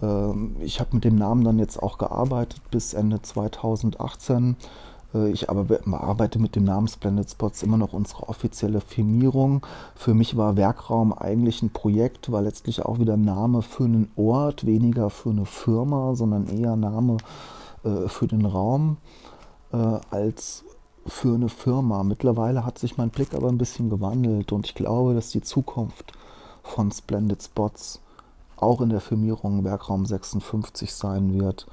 Ähm, 0.02 0.56
ich 0.60 0.80
habe 0.80 0.90
mit 0.94 1.04
dem 1.04 1.16
Namen 1.16 1.42
dann 1.42 1.58
jetzt 1.58 1.82
auch 1.82 1.96
gearbeitet 1.96 2.60
bis 2.70 2.92
Ende 2.92 3.22
2018 3.22 4.52
äh, 4.52 4.54
ich 5.12 5.50
aber 5.50 5.66
arbeite 5.92 6.38
mit 6.38 6.54
dem 6.54 6.64
Namen 6.64 6.86
Splendid 6.86 7.30
Spots 7.30 7.62
immer 7.62 7.76
noch 7.76 7.92
unsere 7.92 8.28
offizielle 8.28 8.80
Firmierung. 8.80 9.66
Für 9.94 10.14
mich 10.14 10.36
war 10.36 10.56
Werkraum 10.56 11.12
eigentlich 11.12 11.62
ein 11.62 11.70
Projekt, 11.70 12.30
war 12.30 12.42
letztlich 12.42 12.82
auch 12.84 12.98
wieder 12.98 13.16
Name 13.16 13.62
für 13.62 13.84
einen 13.84 14.10
Ort, 14.16 14.66
weniger 14.66 15.10
für 15.10 15.30
eine 15.30 15.46
Firma, 15.46 16.14
sondern 16.14 16.46
eher 16.46 16.76
Name 16.76 17.16
äh, 17.84 18.08
für 18.08 18.28
den 18.28 18.46
Raum 18.46 18.98
äh, 19.72 19.98
als 20.10 20.64
für 21.06 21.34
eine 21.34 21.48
Firma. 21.48 22.04
Mittlerweile 22.04 22.64
hat 22.64 22.78
sich 22.78 22.96
mein 22.96 23.10
Blick 23.10 23.34
aber 23.34 23.48
ein 23.48 23.58
bisschen 23.58 23.90
gewandelt 23.90 24.52
und 24.52 24.66
ich 24.66 24.74
glaube, 24.74 25.14
dass 25.14 25.30
die 25.30 25.40
Zukunft 25.40 26.12
von 26.62 26.92
Splendid 26.92 27.42
Spots 27.42 28.00
auch 28.56 28.80
in 28.80 28.90
der 28.90 29.00
Firmierung 29.00 29.64
Werkraum 29.64 30.04
56 30.04 30.92
sein 30.92 31.40
wird, 31.40 31.66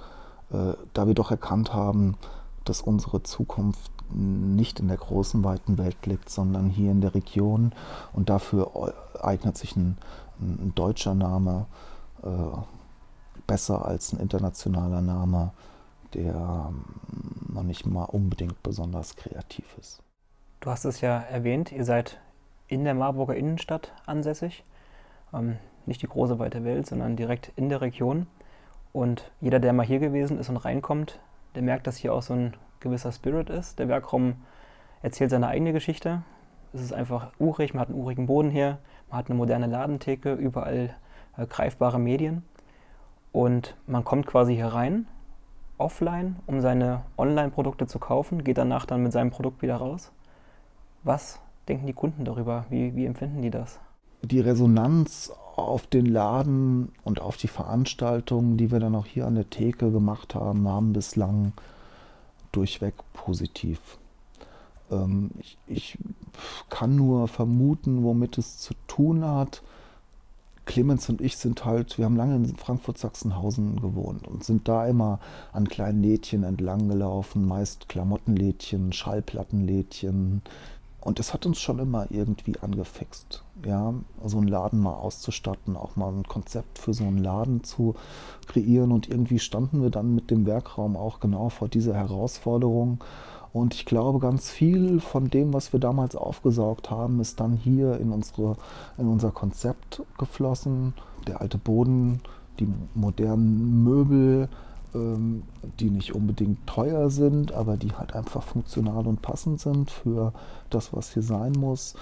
äh, 0.51 0.73
da 0.93 1.07
wir 1.07 1.13
doch 1.13 1.31
erkannt 1.31 1.73
haben, 1.73 2.15
dass 2.69 2.81
unsere 2.81 3.23
Zukunft 3.23 3.91
nicht 4.09 4.79
in 4.79 4.87
der 4.87 4.97
großen, 4.97 5.43
weiten 5.43 5.77
Welt 5.77 6.05
liegt, 6.05 6.29
sondern 6.29 6.69
hier 6.69 6.91
in 6.91 7.01
der 7.01 7.13
Region. 7.13 7.73
Und 8.13 8.29
dafür 8.29 8.93
eignet 9.21 9.57
sich 9.57 9.75
ein, 9.75 9.97
ein 10.39 10.73
deutscher 10.75 11.13
Name 11.13 11.65
äh, 12.23 12.29
besser 13.45 13.85
als 13.85 14.13
ein 14.13 14.19
internationaler 14.19 15.01
Name, 15.01 15.51
der 16.13 16.69
ähm, 16.69 16.85
noch 17.53 17.63
nicht 17.63 17.85
mal 17.85 18.03
unbedingt 18.03 18.61
besonders 18.63 19.15
kreativ 19.15 19.65
ist. 19.79 20.01
Du 20.59 20.69
hast 20.69 20.85
es 20.85 21.01
ja 21.01 21.19
erwähnt, 21.19 21.71
ihr 21.71 21.85
seid 21.85 22.19
in 22.67 22.83
der 22.83 22.93
Marburger 22.93 23.35
Innenstadt 23.35 23.93
ansässig. 24.05 24.63
Ähm, 25.33 25.57
nicht 25.85 26.01
die 26.01 26.07
große 26.07 26.39
weite 26.39 26.63
Welt, 26.63 26.87
sondern 26.87 27.15
direkt 27.15 27.51
in 27.55 27.69
der 27.69 27.81
Region. 27.81 28.27
Und 28.93 29.31
jeder, 29.39 29.59
der 29.59 29.73
mal 29.73 29.85
hier 29.85 29.99
gewesen 29.99 30.39
ist 30.39 30.49
und 30.49 30.57
reinkommt, 30.57 31.19
der 31.55 31.63
merkt, 31.63 31.87
dass 31.87 31.97
hier 31.97 32.13
auch 32.13 32.21
so 32.21 32.33
ein 32.33 32.53
gewisser 32.79 33.11
Spirit 33.11 33.49
ist. 33.49 33.79
Der 33.79 33.87
Werkraum 33.87 34.35
erzählt 35.01 35.31
seine 35.31 35.47
eigene 35.47 35.73
Geschichte. 35.73 36.23
Es 36.73 36.81
ist 36.81 36.93
einfach 36.93 37.31
urig, 37.39 37.73
man 37.73 37.81
hat 37.81 37.89
einen 37.89 37.99
urigen 37.99 38.27
Boden 38.27 38.49
hier, 38.49 38.77
man 39.09 39.19
hat 39.19 39.27
eine 39.27 39.35
moderne 39.35 39.67
Ladentheke, 39.67 40.33
überall 40.33 40.95
äh, 41.37 41.45
greifbare 41.45 41.99
Medien. 41.99 42.43
Und 43.31 43.75
man 43.87 44.03
kommt 44.03 44.25
quasi 44.25 44.55
hier 44.55 44.67
rein, 44.67 45.07
offline, 45.77 46.37
um 46.45 46.61
seine 46.61 47.03
Online-Produkte 47.17 47.87
zu 47.87 47.99
kaufen, 47.99 48.43
geht 48.43 48.57
danach 48.57 48.85
dann 48.85 49.03
mit 49.03 49.11
seinem 49.11 49.31
Produkt 49.31 49.61
wieder 49.61 49.75
raus. 49.75 50.11
Was 51.03 51.39
denken 51.67 51.85
die 51.85 51.93
Kunden 51.93 52.25
darüber? 52.25 52.65
Wie, 52.69 52.95
wie 52.95 53.05
empfinden 53.05 53.41
die 53.41 53.51
das? 53.51 53.79
Die 54.23 54.39
Resonanz 54.39 55.31
auf 55.57 55.87
den 55.87 56.05
Laden 56.05 56.91
und 57.03 57.21
auf 57.21 57.35
die 57.35 57.47
Veranstaltungen, 57.47 58.57
die 58.57 58.71
wir 58.71 58.79
dann 58.79 58.95
auch 58.95 59.05
hier 59.05 59.25
an 59.25 59.35
der 59.35 59.49
Theke 59.49 59.91
gemacht 59.91 60.35
haben, 60.35 60.67
haben 60.67 60.93
bislang 60.93 61.53
durchweg 62.51 62.93
positiv. 63.13 63.97
Ähm, 64.91 65.31
ich, 65.39 65.57
ich 65.67 65.97
kann 66.69 66.95
nur 66.95 67.27
vermuten, 67.27 68.03
womit 68.03 68.37
es 68.37 68.57
zu 68.57 68.73
tun 68.87 69.25
hat. 69.25 69.63
Clemens 70.65 71.09
und 71.09 71.21
ich 71.21 71.37
sind 71.37 71.65
halt, 71.65 71.97
wir 71.97 72.05
haben 72.05 72.17
lange 72.17 72.35
in 72.35 72.55
Frankfurt-Sachsenhausen 72.55 73.81
gewohnt 73.81 74.27
und 74.27 74.43
sind 74.43 74.67
da 74.67 74.85
immer 74.85 75.19
an 75.53 75.67
kleinen 75.67 76.03
Lädchen 76.03 76.43
entlang 76.43 76.89
gelaufen, 76.89 77.47
meist 77.47 77.89
Klamottenlädchen, 77.89 78.91
Schallplattenlädchen. 78.91 80.41
Und 81.01 81.19
das 81.19 81.33
hat 81.33 81.45
uns 81.45 81.59
schon 81.59 81.79
immer 81.79 82.07
irgendwie 82.09 82.59
angefixt, 82.59 83.43
ja, 83.65 83.93
so 84.25 84.37
einen 84.37 84.47
Laden 84.47 84.79
mal 84.79 84.95
auszustatten, 84.95 85.77
auch 85.77 85.95
mal 85.95 86.11
ein 86.11 86.27
Konzept 86.27 86.79
für 86.79 86.93
so 86.93 87.05
einen 87.05 87.19
Laden 87.19 87.63
zu 87.63 87.95
kreieren. 88.47 88.91
Und 88.91 89.07
irgendwie 89.07 89.39
standen 89.39 89.81
wir 89.81 89.89
dann 89.89 90.15
mit 90.15 90.31
dem 90.31 90.45
Werkraum 90.45 90.97
auch 90.97 91.19
genau 91.19 91.49
vor 91.49 91.69
dieser 91.69 91.93
Herausforderung 91.93 92.99
und 93.57 93.73
ich 93.73 93.85
glaube, 93.85 94.19
ganz 94.19 94.51
viel 94.51 94.99
von 94.99 95.31
dem, 95.31 95.51
was 95.51 95.73
wir 95.73 95.79
damals 95.79 96.15
aufgesaugt 96.15 96.91
haben, 96.91 97.19
ist 97.19 97.39
dann 97.39 97.53
hier 97.53 97.97
in, 97.99 98.11
unsere, 98.11 98.55
in 98.99 99.07
unser 99.07 99.31
Konzept 99.31 100.03
geflossen. 100.19 100.93
Der 101.25 101.41
alte 101.41 101.57
Boden, 101.57 102.21
die 102.59 102.67
modernen 102.93 103.83
Möbel, 103.83 104.49
ähm, 104.97 105.43
die 105.79 105.89
nicht 105.89 106.15
unbedingt 106.15 106.65
teuer 106.67 107.09
sind, 107.09 107.51
aber 107.51 107.77
die 107.77 107.93
halt 107.93 108.13
einfach 108.13 108.43
funktional 108.43 109.07
und 109.07 109.21
passend 109.21 109.59
sind 109.59 109.91
für 109.91 110.33
das, 110.69 110.93
was 110.93 111.13
hier 111.13 111.23
sein 111.23 111.53
muss. 111.53 111.95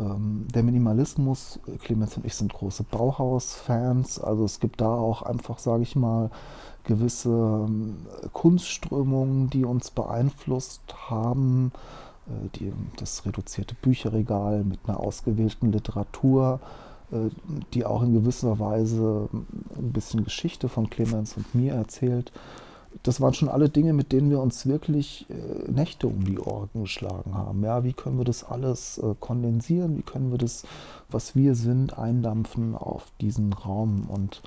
Ähm, 0.00 0.46
der 0.54 0.62
Minimalismus, 0.62 1.60
Clemens 1.80 2.16
und 2.16 2.24
ich 2.24 2.34
sind 2.34 2.52
große 2.52 2.84
Bauhaus-Fans, 2.84 4.20
also 4.20 4.44
es 4.44 4.60
gibt 4.60 4.80
da 4.80 4.94
auch 4.94 5.22
einfach, 5.22 5.58
sage 5.58 5.82
ich 5.82 5.96
mal, 5.96 6.30
gewisse 6.84 7.28
ähm, 7.28 8.06
Kunstströmungen, 8.32 9.50
die 9.50 9.64
uns 9.64 9.90
beeinflusst 9.90 10.82
haben. 11.08 11.72
Äh, 12.26 12.48
die, 12.56 12.72
das 12.96 13.24
reduzierte 13.26 13.74
Bücherregal 13.74 14.64
mit 14.64 14.80
einer 14.86 15.00
ausgewählten 15.00 15.72
Literatur, 15.72 16.60
die 17.74 17.84
auch 17.84 18.02
in 18.02 18.14
gewisser 18.14 18.58
Weise 18.58 19.28
ein 19.32 19.92
bisschen 19.92 20.24
Geschichte 20.24 20.68
von 20.68 20.90
Clemens 20.90 21.36
und 21.36 21.54
mir 21.54 21.74
erzählt. 21.74 22.32
Das 23.02 23.20
waren 23.20 23.32
schon 23.32 23.48
alle 23.48 23.70
Dinge, 23.70 23.94
mit 23.94 24.12
denen 24.12 24.28
wir 24.30 24.40
uns 24.40 24.66
wirklich 24.66 25.26
äh, 25.30 25.70
Nächte 25.70 26.06
um 26.06 26.24
die 26.24 26.38
Ohren 26.38 26.68
geschlagen 26.74 27.34
haben. 27.34 27.64
Ja, 27.64 27.84
wie 27.84 27.94
können 27.94 28.18
wir 28.18 28.24
das 28.24 28.44
alles 28.44 29.00
kondensieren? 29.18 29.96
Wie 29.96 30.02
können 30.02 30.30
wir 30.30 30.38
das, 30.38 30.64
was 31.10 31.34
wir 31.34 31.54
sind, 31.54 31.98
eindampfen 31.98 32.74
auf 32.74 33.06
diesen 33.20 33.52
Raum? 33.54 34.08
Und 34.08 34.42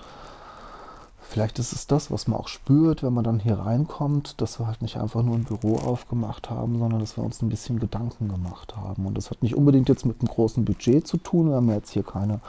Vielleicht 1.27 1.57
ist 1.59 1.73
es 1.73 1.87
das, 1.87 2.11
was 2.11 2.27
man 2.27 2.39
auch 2.39 2.47
spürt, 2.47 3.01
wenn 3.01 3.13
man 3.13 3.23
dann 3.23 3.39
hier 3.39 3.57
reinkommt, 3.57 4.39
dass 4.41 4.59
wir 4.59 4.67
halt 4.67 4.81
nicht 4.81 4.97
einfach 4.97 5.23
nur 5.23 5.35
ein 5.35 5.43
Büro 5.43 5.75
aufgemacht 5.77 6.49
haben, 6.49 6.77
sondern 6.77 6.99
dass 6.99 7.17
wir 7.17 7.23
uns 7.23 7.41
ein 7.41 7.49
bisschen 7.49 7.79
Gedanken 7.79 8.29
gemacht 8.29 8.77
haben. 8.77 9.05
Und 9.05 9.17
das 9.17 9.31
hat 9.31 9.41
nicht 9.41 9.55
unbedingt 9.55 9.89
jetzt 9.89 10.05
mit 10.05 10.21
einem 10.21 10.29
großen 10.29 10.63
Budget 10.63 11.07
zu 11.07 11.17
tun. 11.17 11.49
Wir 11.49 11.55
haben 11.55 11.69
jetzt 11.69 11.91
hier 11.91 12.03
keine, 12.03 12.41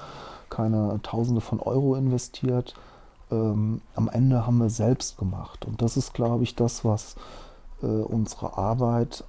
keine 0.51 1.01
Tausende 1.03 1.41
von 1.41 1.59
Euro 1.61 1.97
investiert. 1.97 2.75
Ähm, 3.31 3.81
am 3.95 4.09
Ende 4.09 4.47
haben 4.47 4.59
wir 4.59 4.71
selbst 4.71 5.17
gemacht. 5.17 5.65
Und 5.65 5.81
das 5.81 5.97
ist, 5.97 6.13
glaube 6.13 6.45
ich, 6.45 6.55
das, 6.55 6.85
was 6.85 7.17
äh, 7.83 7.87
unsere 7.87 8.59
Arbeit 8.59 9.25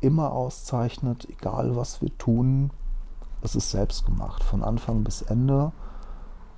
immer 0.00 0.32
auszeichnet, 0.32 1.26
egal 1.30 1.76
was 1.76 2.02
wir 2.02 2.16
tun. 2.18 2.70
Es 3.40 3.56
ist 3.56 3.70
selbst 3.70 4.04
gemacht, 4.04 4.44
von 4.44 4.62
Anfang 4.62 5.02
bis 5.02 5.22
Ende. 5.22 5.72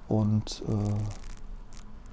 Und 0.08 0.62
äh, 0.68 1.33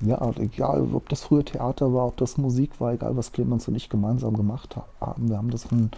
ja, 0.01 0.31
egal, 0.37 0.87
ob 0.93 1.09
das 1.09 1.21
früher 1.21 1.45
Theater 1.45 1.93
war, 1.93 2.07
ob 2.07 2.17
das 2.17 2.37
Musik 2.37 2.79
war, 2.79 2.93
egal 2.93 3.15
was 3.17 3.31
Clemens 3.31 3.67
und 3.67 3.75
ich 3.75 3.89
gemeinsam 3.89 4.35
gemacht 4.35 4.75
haben. 4.99 5.29
Wir 5.29 5.37
haben 5.37 5.51
das 5.51 5.65
von, 5.65 5.91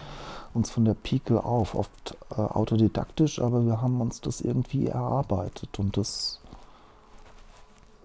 uns 0.54 0.70
von 0.70 0.86
der 0.86 0.94
Pike 0.94 1.44
auf, 1.44 1.76
oft 1.76 2.18
äh, 2.32 2.42
autodidaktisch, 2.42 3.42
aber 3.42 3.66
wir 3.66 3.82
haben 3.82 4.02
uns 4.02 4.22
das 4.22 4.42
irgendwie 4.42 4.88
erarbeitet 4.88 5.80
und 5.80 5.98
das 5.98 6.42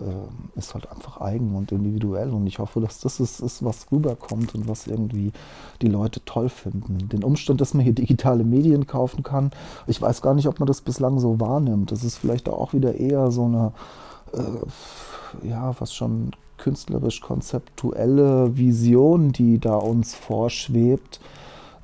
äh, 0.01 0.59
ist 0.59 0.75
halt 0.75 0.91
einfach 0.91 1.21
eigen 1.21 1.55
und 1.55 1.73
individuell 1.73 2.31
und 2.31 2.47
ich 2.47 2.59
hoffe, 2.59 2.81
dass 2.81 3.01
das 3.01 3.19
ist, 3.21 3.41
ist, 3.41 3.65
was 3.65 3.91
rüberkommt 3.91 4.55
und 4.55 4.69
was 4.69 4.87
irgendwie 4.87 5.33
die 5.83 5.89
Leute 5.89 6.25
toll 6.25 6.49
finden. 6.49 7.09
Den 7.09 7.25
Umstand, 7.25 7.61
dass 7.61 7.75
man 7.75 7.83
hier 7.83 7.95
digitale 7.95 8.45
Medien 8.45 8.87
kaufen 8.87 9.23
kann, 9.23 9.51
ich 9.87 10.01
weiß 10.01 10.23
gar 10.23 10.35
nicht, 10.35 10.47
ob 10.47 10.61
man 10.61 10.67
das 10.67 10.81
bislang 10.81 11.19
so 11.19 11.41
wahrnimmt. 11.41 11.91
Das 11.91 12.05
ist 12.05 12.19
vielleicht 12.19 12.49
auch 12.49 12.73
wieder 12.73 12.95
eher 12.95 13.31
so 13.31 13.45
eine 13.45 13.73
äh, 14.33 15.47
ja, 15.49 15.75
was 15.79 15.95
schon 15.95 16.33
künstlerisch 16.57 17.21
konzeptuelle 17.21 18.57
Vision, 18.57 19.33
die 19.33 19.59
da 19.59 19.77
uns 19.77 20.15
vorschwebt. 20.15 21.21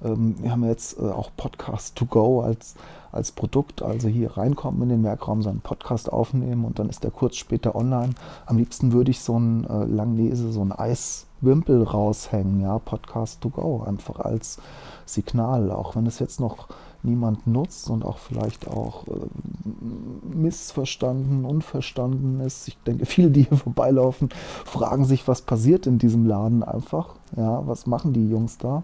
Ähm, 0.04 0.34
wir 0.40 0.50
haben 0.50 0.64
jetzt 0.64 0.98
äh, 0.98 1.02
auch 1.02 1.30
Podcast 1.36 1.96
to 1.96 2.06
go 2.06 2.42
als, 2.42 2.74
als 3.12 3.32
Produkt, 3.32 3.82
also 3.82 4.08
hier 4.08 4.36
reinkommen 4.36 4.82
in 4.82 4.88
den 4.88 5.04
Werkraum, 5.04 5.42
seinen 5.42 5.60
Podcast 5.60 6.12
aufnehmen 6.12 6.64
und 6.64 6.78
dann 6.78 6.88
ist 6.88 7.04
der 7.04 7.10
kurz 7.10 7.36
später 7.36 7.74
online. 7.74 8.14
Am 8.46 8.58
liebsten 8.58 8.92
würde 8.92 9.10
ich 9.10 9.20
so 9.20 9.38
ein 9.38 9.64
äh, 9.64 9.84
Langlese, 9.84 10.52
so 10.52 10.62
ein 10.62 10.72
Eiswimpel 11.44 11.82
raushängen, 11.82 12.60
ja, 12.60 12.78
Podcast 12.78 13.40
to 13.42 13.50
go, 13.50 13.82
einfach 13.86 14.18
als 14.20 14.58
Signal, 15.04 15.70
auch 15.70 15.94
wenn 15.94 16.06
es 16.06 16.18
jetzt 16.18 16.40
noch 16.40 16.68
niemand 17.02 17.46
nutzt 17.46 17.90
und 17.90 18.04
auch 18.04 18.16
vielleicht 18.16 18.66
auch 18.66 19.06
äh, 19.08 19.10
missverstanden, 20.34 21.44
unverstanden 21.44 22.40
ist. 22.40 22.66
Ich 22.66 22.78
denke, 22.78 23.04
viele, 23.04 23.30
die 23.30 23.42
hier 23.42 23.58
vorbeilaufen, 23.58 24.30
fragen 24.64 25.04
sich, 25.04 25.28
was 25.28 25.42
passiert 25.42 25.86
in 25.86 25.98
diesem 25.98 26.26
Laden 26.26 26.62
einfach. 26.62 27.16
Ja, 27.36 27.66
was 27.66 27.86
machen 27.86 28.14
die 28.14 28.28
Jungs 28.28 28.56
da? 28.56 28.82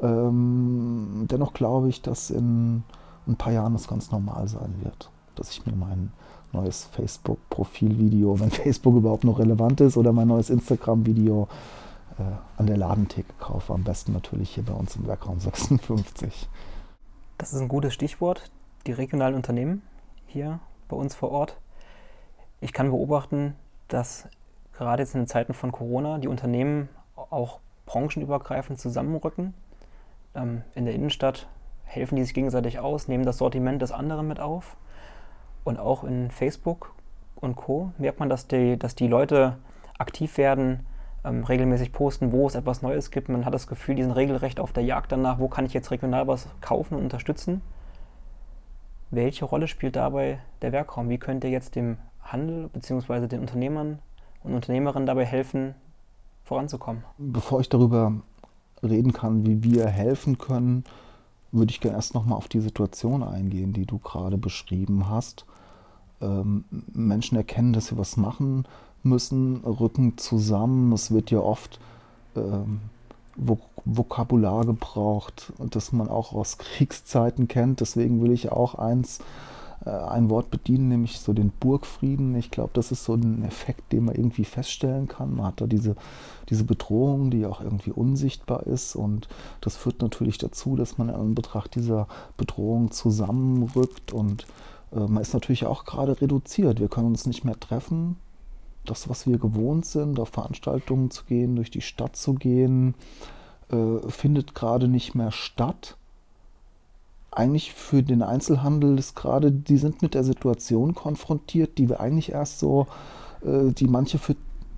Ähm, 0.00 1.26
dennoch 1.30 1.52
glaube 1.52 1.88
ich, 1.88 2.00
dass 2.00 2.30
in 2.30 2.84
ein 3.26 3.36
paar 3.36 3.52
Jahren 3.52 3.74
es 3.74 3.88
ganz 3.88 4.12
normal 4.12 4.46
sein 4.46 4.74
wird, 4.82 5.10
dass 5.34 5.50
ich 5.50 5.66
mir 5.66 5.74
mein 5.74 6.12
neues 6.52 6.84
Facebook-Profilvideo, 6.92 8.40
wenn 8.40 8.50
Facebook 8.50 8.96
überhaupt 8.96 9.24
noch 9.24 9.38
relevant 9.38 9.80
ist, 9.80 9.96
oder 9.96 10.12
mein 10.12 10.28
neues 10.28 10.50
Instagram-Video 10.50 11.48
äh, 12.18 12.22
an 12.58 12.66
der 12.66 12.76
Ladentheke 12.76 13.32
kaufe. 13.38 13.72
Am 13.72 13.84
besten 13.84 14.12
natürlich 14.12 14.50
hier 14.54 14.64
bei 14.64 14.74
uns 14.74 14.96
im 14.96 15.06
Werkraum 15.06 15.40
56. 15.40 16.48
Das 17.38 17.52
ist 17.52 17.60
ein 17.60 17.68
gutes 17.68 17.94
Stichwort, 17.94 18.50
die 18.86 18.92
regionalen 18.92 19.34
Unternehmen 19.34 19.82
hier 20.26 20.60
bei 20.88 20.96
uns 20.96 21.14
vor 21.14 21.30
Ort. 21.30 21.56
Ich 22.60 22.72
kann 22.72 22.90
beobachten, 22.90 23.54
dass 23.88 24.28
gerade 24.72 25.02
jetzt 25.02 25.14
in 25.14 25.22
den 25.22 25.26
Zeiten 25.26 25.54
von 25.54 25.72
Corona 25.72 26.18
die 26.18 26.28
Unternehmen 26.28 26.88
auch 27.16 27.60
branchenübergreifend 27.86 28.78
zusammenrücken. 28.78 29.54
Ähm, 30.34 30.62
in 30.74 30.84
der 30.84 30.94
Innenstadt 30.94 31.48
helfen 31.84 32.16
die 32.16 32.24
sich 32.24 32.34
gegenseitig 32.34 32.78
aus, 32.78 33.08
nehmen 33.08 33.24
das 33.24 33.38
Sortiment 33.38 33.82
des 33.82 33.92
anderen 33.92 34.28
mit 34.28 34.40
auf. 34.40 34.76
Und 35.64 35.78
auch 35.78 36.04
in 36.04 36.30
Facebook 36.30 36.94
und 37.36 37.56
Co. 37.56 37.92
merkt 37.98 38.20
man, 38.20 38.28
dass 38.28 38.46
die, 38.46 38.78
dass 38.78 38.94
die 38.94 39.08
Leute 39.08 39.58
aktiv 39.98 40.36
werden, 40.38 40.86
ähm, 41.24 41.44
regelmäßig 41.44 41.92
posten, 41.92 42.32
wo 42.32 42.46
es 42.46 42.54
etwas 42.54 42.82
Neues 42.82 43.10
gibt. 43.10 43.28
Man 43.28 43.44
hat 43.44 43.54
das 43.54 43.66
Gefühl, 43.66 43.94
die 43.94 44.02
sind 44.02 44.12
regelrecht 44.12 44.58
auf 44.58 44.72
der 44.72 44.84
Jagd 44.84 45.12
danach, 45.12 45.38
wo 45.38 45.48
kann 45.48 45.66
ich 45.66 45.72
jetzt 45.72 45.90
regional 45.90 46.26
was 46.26 46.48
kaufen 46.60 46.96
und 46.96 47.02
unterstützen. 47.02 47.62
Welche 49.10 49.44
Rolle 49.44 49.68
spielt 49.68 49.96
dabei 49.96 50.40
der 50.62 50.72
Werkraum? 50.72 51.08
Wie 51.08 51.18
könnt 51.18 51.44
ihr 51.44 51.50
jetzt 51.50 51.76
dem 51.76 51.98
Handel 52.22 52.68
bzw. 52.68 53.26
den 53.26 53.40
Unternehmern 53.40 53.98
und 54.42 54.54
Unternehmerinnen 54.54 55.06
dabei 55.06 55.26
helfen, 55.26 55.74
voranzukommen? 56.44 57.04
Bevor 57.18 57.60
ich 57.60 57.68
darüber 57.68 58.14
reden 58.82 59.12
kann, 59.12 59.46
wie 59.46 59.62
wir 59.62 59.86
helfen 59.86 60.38
können, 60.38 60.84
würde 61.52 61.70
ich 61.70 61.80
gerne 61.80 61.96
erst 61.96 62.14
nochmal 62.14 62.38
auf 62.38 62.48
die 62.48 62.60
Situation 62.60 63.22
eingehen, 63.22 63.72
die 63.72 63.86
du 63.86 63.98
gerade 63.98 64.38
beschrieben 64.38 65.08
hast. 65.08 65.44
Ähm, 66.20 66.64
Menschen 66.92 67.36
erkennen, 67.36 67.72
dass 67.72 67.88
sie 67.88 67.98
was 67.98 68.16
machen 68.16 68.64
müssen, 69.02 69.58
rücken 69.64 70.16
zusammen. 70.16 70.92
Es 70.92 71.10
wird 71.10 71.30
ja 71.30 71.40
oft 71.40 71.78
ähm, 72.36 72.80
Vok 73.36 73.60
Vokabular 73.84 74.64
gebraucht, 74.64 75.52
das 75.58 75.92
man 75.92 76.08
auch 76.08 76.32
aus 76.32 76.56
Kriegszeiten 76.58 77.48
kennt. 77.48 77.80
Deswegen 77.80 78.22
will 78.22 78.30
ich 78.30 78.52
auch 78.52 78.76
eins, 78.76 79.18
ein 79.90 80.30
Wort 80.30 80.50
bedienen, 80.50 80.88
nämlich 80.88 81.18
so 81.18 81.32
den 81.32 81.50
Burgfrieden. 81.50 82.34
Ich 82.36 82.50
glaube, 82.50 82.70
das 82.74 82.92
ist 82.92 83.04
so 83.04 83.14
ein 83.14 83.44
Effekt, 83.44 83.92
den 83.92 84.04
man 84.04 84.14
irgendwie 84.14 84.44
feststellen 84.44 85.08
kann. 85.08 85.34
Man 85.34 85.46
hat 85.46 85.60
da 85.60 85.66
diese, 85.66 85.96
diese 86.48 86.64
Bedrohung, 86.64 87.30
die 87.30 87.46
auch 87.46 87.60
irgendwie 87.60 87.92
unsichtbar 87.92 88.66
ist. 88.66 88.94
Und 88.94 89.28
das 89.60 89.76
führt 89.76 90.02
natürlich 90.02 90.38
dazu, 90.38 90.76
dass 90.76 90.98
man 90.98 91.08
in 91.08 91.34
Betracht 91.34 91.74
dieser 91.74 92.06
Bedrohung 92.36 92.90
zusammenrückt 92.90 94.12
und 94.12 94.46
äh, 94.92 95.00
man 95.00 95.22
ist 95.22 95.34
natürlich 95.34 95.66
auch 95.66 95.84
gerade 95.84 96.20
reduziert. 96.20 96.80
Wir 96.80 96.88
können 96.88 97.08
uns 97.08 97.26
nicht 97.26 97.44
mehr 97.44 97.58
treffen 97.58 98.16
das, 98.84 99.08
was 99.08 99.26
wir 99.26 99.38
gewohnt 99.38 99.86
sind, 99.86 100.18
auf 100.18 100.30
Veranstaltungen 100.30 101.10
zu 101.10 101.24
gehen, 101.24 101.56
durch 101.56 101.70
die 101.70 101.80
Stadt 101.80 102.16
zu 102.16 102.34
gehen, 102.34 102.94
äh, 103.70 104.08
findet 104.08 104.54
gerade 104.54 104.88
nicht 104.88 105.14
mehr 105.14 105.30
statt. 105.30 105.96
Eigentlich 107.32 107.72
für 107.72 108.02
den 108.02 108.22
Einzelhandel 108.22 108.98
ist 108.98 109.16
gerade, 109.16 109.50
die 109.50 109.78
sind 109.78 110.02
mit 110.02 110.14
der 110.14 110.22
Situation 110.22 110.94
konfrontiert, 110.94 111.78
die 111.78 111.88
wir 111.88 112.00
eigentlich 112.00 112.30
erst 112.30 112.58
so, 112.58 112.86
äh, 113.42 113.72
die 113.72 113.88
manche 113.88 114.18
für 114.18 114.36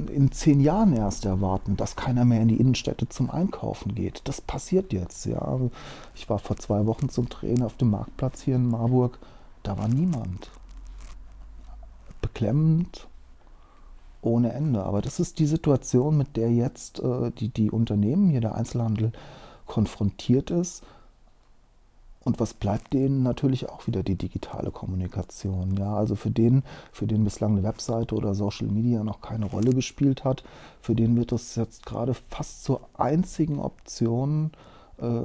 in 0.09 0.33
zehn 0.33 0.61
Jahren 0.61 0.93
erst 0.93 1.25
erwarten, 1.25 1.77
dass 1.77 1.95
keiner 1.95 2.25
mehr 2.25 2.41
in 2.41 2.49
die 2.49 2.57
Innenstädte 2.57 3.09
zum 3.09 3.31
Einkaufen 3.31 3.95
geht. 3.95 4.23
Das 4.25 4.41
passiert 4.41 4.93
jetzt, 4.93 5.25
ja. 5.27 5.61
Ich 6.15 6.29
war 6.29 6.39
vor 6.39 6.57
zwei 6.57 6.87
Wochen 6.87 7.09
zum 7.09 7.29
Drehen 7.29 7.63
auf 7.63 7.77
dem 7.77 7.91
Marktplatz 7.91 8.43
hier 8.43 8.57
in 8.57 8.69
Marburg, 8.69 9.19
da 9.63 9.79
war 9.79 9.89
niemand. 9.89 10.51
Beklemmend, 12.21 13.07
ohne 14.21 14.53
Ende. 14.53 14.83
Aber 14.83 15.01
das 15.01 15.21
ist 15.21 15.39
die 15.39 15.47
Situation, 15.47 16.17
mit 16.17 16.37
der 16.37 16.51
jetzt 16.51 17.01
äh, 17.01 17.31
die, 17.31 17.49
die 17.49 17.71
Unternehmen, 17.71 18.31
hier 18.31 18.41
der 18.41 18.55
Einzelhandel, 18.55 19.13
konfrontiert 19.67 20.51
ist. 20.51 20.83
Und 22.25 22.41
was 22.41 22.55
bleibt 22.55 22.95
denen 22.95 23.23
natürlich 23.23 23.69
auch 23.69 23.87
wieder 23.87 24.03
die 24.03 24.17
digitale 24.17 24.71
Kommunikation. 24.71 25.77
Ja, 25.77 25.95
also 25.95 26.15
für 26.15 26.31
den, 26.31 26.63
für 26.91 27.07
den 27.07 27.23
bislang 27.23 27.53
eine 27.53 27.63
Webseite 27.63 28.15
oder 28.15 28.35
Social 28.35 28.69
Media 28.69 29.05
noch 29.05 29.21
keine 29.21 29.45
Rolle 29.45 29.75
gespielt 29.75 30.25
hat, 30.25 30.43
für 30.81 30.95
den 30.95 31.17
wird 31.17 31.33
es 31.33 31.55
jetzt 31.55 31.85
gerade 31.85 32.15
fast 32.31 32.65
zur 32.65 32.81
einzigen 32.95 33.59
Option, 33.59 34.53
äh, 34.99 35.23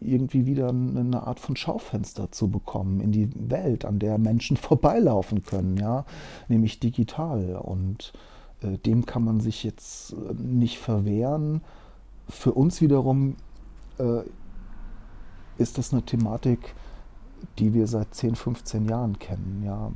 irgendwie 0.00 0.46
wieder 0.46 0.68
eine 0.70 1.26
Art 1.26 1.40
von 1.40 1.56
Schaufenster 1.56 2.32
zu 2.32 2.48
bekommen 2.48 3.00
in 3.00 3.12
die 3.12 3.28
Welt, 3.34 3.84
an 3.84 3.98
der 3.98 4.18
Menschen 4.18 4.56
vorbeilaufen 4.58 5.42
können, 5.42 5.76
ja, 5.76 6.06
nämlich 6.48 6.80
digital. 6.80 7.56
Und 7.56 8.12
äh, 8.62 8.78
dem 8.78 9.04
kann 9.04 9.24
man 9.24 9.40
sich 9.40 9.62
jetzt 9.62 10.12
äh, 10.12 10.34
nicht 10.42 10.78
verwehren. 10.78 11.60
Für 12.28 12.52
uns 12.52 12.80
wiederum 12.80 13.36
äh, 13.98 14.22
ist 15.58 15.78
das 15.78 15.92
eine 15.92 16.02
Thematik, 16.02 16.74
die 17.58 17.74
wir 17.74 17.86
seit 17.86 18.14
10, 18.14 18.34
15 18.34 18.88
Jahren 18.88 19.18
kennen. 19.18 19.62
Ja. 19.64 19.92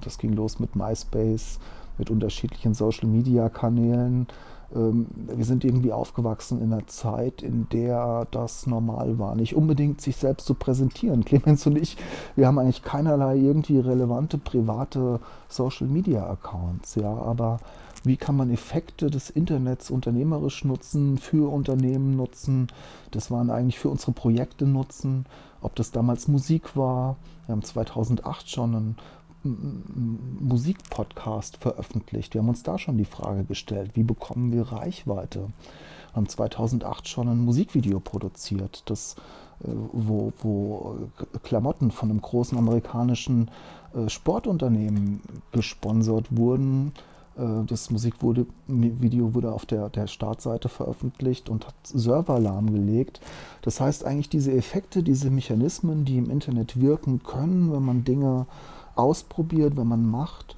Das 0.00 0.18
ging 0.18 0.32
los 0.32 0.58
mit 0.58 0.74
MySpace, 0.76 1.58
mit 1.98 2.10
unterschiedlichen 2.10 2.74
Social-Media-Kanälen 2.74 4.26
wir 4.70 5.44
sind 5.44 5.64
irgendwie 5.64 5.92
aufgewachsen 5.92 6.60
in 6.60 6.72
einer 6.72 6.86
Zeit, 6.86 7.42
in 7.42 7.68
der 7.70 8.26
das 8.30 8.66
normal 8.66 9.18
war. 9.18 9.34
Nicht 9.34 9.54
unbedingt 9.54 10.00
sich 10.00 10.16
selbst 10.16 10.46
zu 10.46 10.54
präsentieren. 10.54 11.24
Clemens 11.24 11.66
und 11.66 11.76
ich, 11.76 11.96
wir 12.36 12.46
haben 12.46 12.58
eigentlich 12.58 12.82
keinerlei 12.82 13.36
irgendwie 13.36 13.78
relevante 13.78 14.38
private 14.38 15.20
Social 15.48 15.86
Media 15.86 16.28
Accounts. 16.28 16.96
Ja, 16.96 17.12
aber 17.12 17.58
wie 18.04 18.16
kann 18.16 18.36
man 18.36 18.50
Effekte 18.50 19.10
des 19.10 19.30
Internets 19.30 19.90
unternehmerisch 19.90 20.64
nutzen, 20.64 21.16
für 21.18 21.50
Unternehmen 21.50 22.16
nutzen? 22.16 22.68
Das 23.10 23.30
waren 23.30 23.50
eigentlich 23.50 23.78
für 23.78 23.88
unsere 23.88 24.12
Projekte 24.12 24.66
nutzen. 24.66 25.24
Ob 25.62 25.74
das 25.76 25.92
damals 25.92 26.28
Musik 26.28 26.76
war. 26.76 27.16
Wir 27.46 27.52
haben 27.52 27.62
2008 27.62 28.50
schon 28.50 28.74
ein 28.74 28.96
Musikpodcast 29.44 31.58
veröffentlicht. 31.58 32.34
Wir 32.34 32.40
haben 32.40 32.48
uns 32.48 32.62
da 32.62 32.78
schon 32.78 32.96
die 32.96 33.04
Frage 33.04 33.44
gestellt, 33.44 33.90
wie 33.94 34.02
bekommen 34.02 34.52
wir 34.52 34.72
Reichweite? 34.72 35.40
Wir 35.40 36.16
haben 36.16 36.28
2008 36.28 37.08
schon 37.08 37.28
ein 37.28 37.44
Musikvideo 37.44 38.00
produziert, 38.00 38.82
das, 38.86 39.16
äh, 39.62 39.68
wo, 39.92 40.32
wo 40.38 41.08
Klamotten 41.42 41.90
von 41.90 42.10
einem 42.10 42.22
großen 42.22 42.56
amerikanischen 42.56 43.50
äh, 43.94 44.08
Sportunternehmen 44.08 45.20
gesponsert 45.52 46.36
wurden. 46.36 46.92
Äh, 47.36 47.64
das 47.66 47.90
Musikvideo 47.90 49.34
wurde 49.34 49.52
auf 49.52 49.66
der, 49.66 49.90
der 49.90 50.06
Startseite 50.06 50.68
veröffentlicht 50.68 51.50
und 51.50 51.66
hat 51.66 51.74
Server 51.84 52.38
lahmgelegt. 52.38 53.20
Das 53.62 53.80
heißt 53.80 54.04
eigentlich 54.04 54.28
diese 54.28 54.52
Effekte, 54.52 55.02
diese 55.02 55.30
Mechanismen, 55.30 56.04
die 56.04 56.18
im 56.18 56.30
Internet 56.30 56.80
wirken 56.80 57.22
können, 57.22 57.72
wenn 57.72 57.82
man 57.82 58.04
Dinge 58.04 58.46
ausprobiert, 58.96 59.76
wenn 59.76 59.88
man 59.88 60.08
macht, 60.08 60.56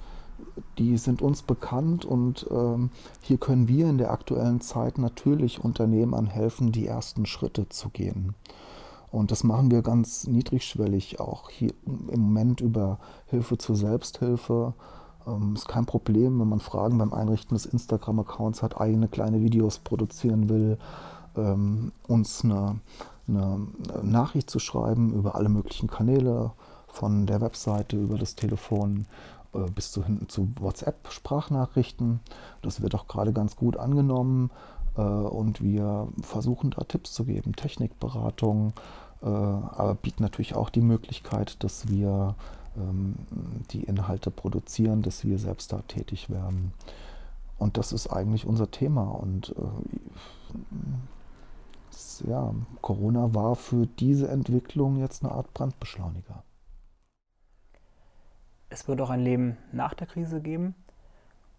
die 0.77 0.97
sind 0.97 1.21
uns 1.21 1.41
bekannt 1.41 2.05
und 2.05 2.47
ähm, 2.51 2.89
hier 3.21 3.37
können 3.37 3.67
wir 3.67 3.89
in 3.89 3.97
der 3.97 4.11
aktuellen 4.11 4.61
Zeit 4.61 4.97
natürlich 4.97 5.63
Unternehmern 5.63 6.27
helfen, 6.27 6.71
die 6.71 6.87
ersten 6.87 7.25
Schritte 7.25 7.69
zu 7.69 7.89
gehen. 7.89 8.35
Und 9.11 9.31
das 9.31 9.43
machen 9.43 9.71
wir 9.71 9.81
ganz 9.81 10.27
niedrigschwellig 10.27 11.19
auch 11.19 11.49
hier 11.49 11.73
im 11.85 12.19
Moment 12.19 12.61
über 12.61 12.99
Hilfe 13.27 13.57
zur 13.57 13.75
Selbsthilfe. 13.75 14.73
Ähm, 15.25 15.53
ist 15.55 15.67
kein 15.67 15.85
Problem, 15.85 16.39
wenn 16.39 16.49
man 16.49 16.59
Fragen 16.59 16.97
beim 16.97 17.13
Einrichten 17.13 17.55
des 17.55 17.65
Instagram-Accounts 17.65 18.61
hat, 18.61 18.79
eigene 18.79 19.07
kleine 19.07 19.41
Videos 19.41 19.79
produzieren 19.79 20.49
will, 20.49 20.77
ähm, 21.35 21.91
uns 22.07 22.43
eine, 22.43 22.79
eine 23.27 23.67
Nachricht 24.03 24.49
zu 24.49 24.59
schreiben 24.59 25.13
über 25.13 25.35
alle 25.35 25.49
möglichen 25.49 25.87
Kanäle, 25.87 26.51
von 26.97 27.27
der 27.27 27.41
Webseite 27.41 27.95
über 27.95 28.17
das 28.17 28.35
Telefon 28.35 29.05
äh, 29.53 29.69
bis 29.69 29.91
zu 29.91 30.03
hinten 30.03 30.29
zu 30.29 30.49
WhatsApp-Sprachnachrichten. 30.59 32.21
Das 32.63 32.81
wird 32.81 32.95
auch 32.95 33.07
gerade 33.07 33.33
ganz 33.33 33.55
gut 33.55 33.77
angenommen 33.77 34.49
äh, 34.97 35.01
und 35.01 35.61
wir 35.61 36.07
versuchen 36.21 36.71
da 36.71 36.83
Tipps 36.85 37.13
zu 37.13 37.25
geben, 37.25 37.55
Technikberatung, 37.55 38.73
äh, 39.21 39.27
aber 39.27 39.93
bieten 39.93 40.23
natürlich 40.23 40.55
auch 40.55 40.71
die 40.71 40.81
Möglichkeit, 40.81 41.63
dass 41.63 41.87
wir 41.87 42.33
ähm, 42.75 43.15
die 43.69 43.83
Inhalte 43.83 44.31
produzieren, 44.31 45.03
dass 45.03 45.23
wir 45.23 45.37
selbst 45.37 45.71
da 45.73 45.83
tätig 45.87 46.31
werden. 46.31 46.73
Und 47.59 47.77
das 47.77 47.91
ist 47.91 48.07
eigentlich 48.07 48.45
unser 48.45 48.69
Thema. 48.69 49.03
Und 49.03 49.55
ja, 52.27 52.53
Corona 52.81 53.33
war 53.33 53.55
für 53.55 53.87
diese 53.87 54.27
Entwicklung 54.27 54.97
jetzt 54.97 55.23
eine 55.23 55.33
Art 55.33 55.51
Brandbeschleuniger 55.55 56.43
es 58.69 58.87
wird 58.87 59.01
auch 59.01 59.09
ein 59.09 59.21
Leben 59.21 59.57
nach 59.71 59.93
der 59.93 60.07
Krise 60.07 60.41
geben. 60.41 60.75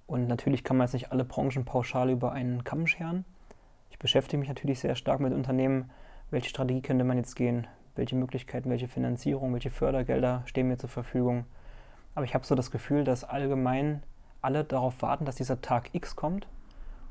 Und 0.07 0.27
natürlich 0.27 0.64
kann 0.64 0.77
man 0.77 0.87
jetzt 0.87 0.94
nicht 0.94 1.12
alle 1.12 1.25
Branchen 1.25 1.64
pauschal 1.64 2.11
über 2.11 2.33
einen 2.33 2.64
Kamm 2.64 2.87
scheren. 2.87 3.25
Ich 3.90 3.99
beschäftige 3.99 4.38
mich 4.38 4.49
natürlich 4.49 4.81
sehr 4.81 4.94
stark 4.94 5.21
mit 5.21 5.33
Unternehmen. 5.33 5.90
Welche 6.31 6.49
Strategie 6.49 6.83
könnte 6.83 7.05
man 7.05 7.18
jetzt 7.18 7.35
gehen? 7.35 7.66
Welche 7.94 8.16
Möglichkeiten, 8.16 8.71
welche 8.71 8.88
Finanzierung, 8.88 9.53
welche 9.53 9.71
Fördergelder 9.71 10.42
stehen 10.47 10.68
mir 10.68 10.79
zur 10.79 10.88
Verfügung? 10.88 11.44
Aber 12.14 12.25
ich 12.25 12.35
habe 12.35 12.47
so 12.47 12.55
das 12.55 12.71
Gefühl, 12.71 13.05
dass 13.05 13.25
allgemein 13.25 14.03
alle 14.40 14.64
darauf 14.64 15.03
warten, 15.03 15.25
dass 15.25 15.37
dieser 15.37 15.61
Tag 15.61 15.90
X 15.94 16.16
kommt, 16.16 16.47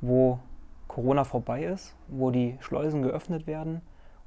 wo 0.02 0.40
Corona 0.88 1.24
vorbei 1.24 1.66
ist, 1.66 1.96
wo 2.08 2.32
die 2.32 2.58
Schleusen 2.62 3.02
geöffnet 3.02 3.48
werden 3.48 3.82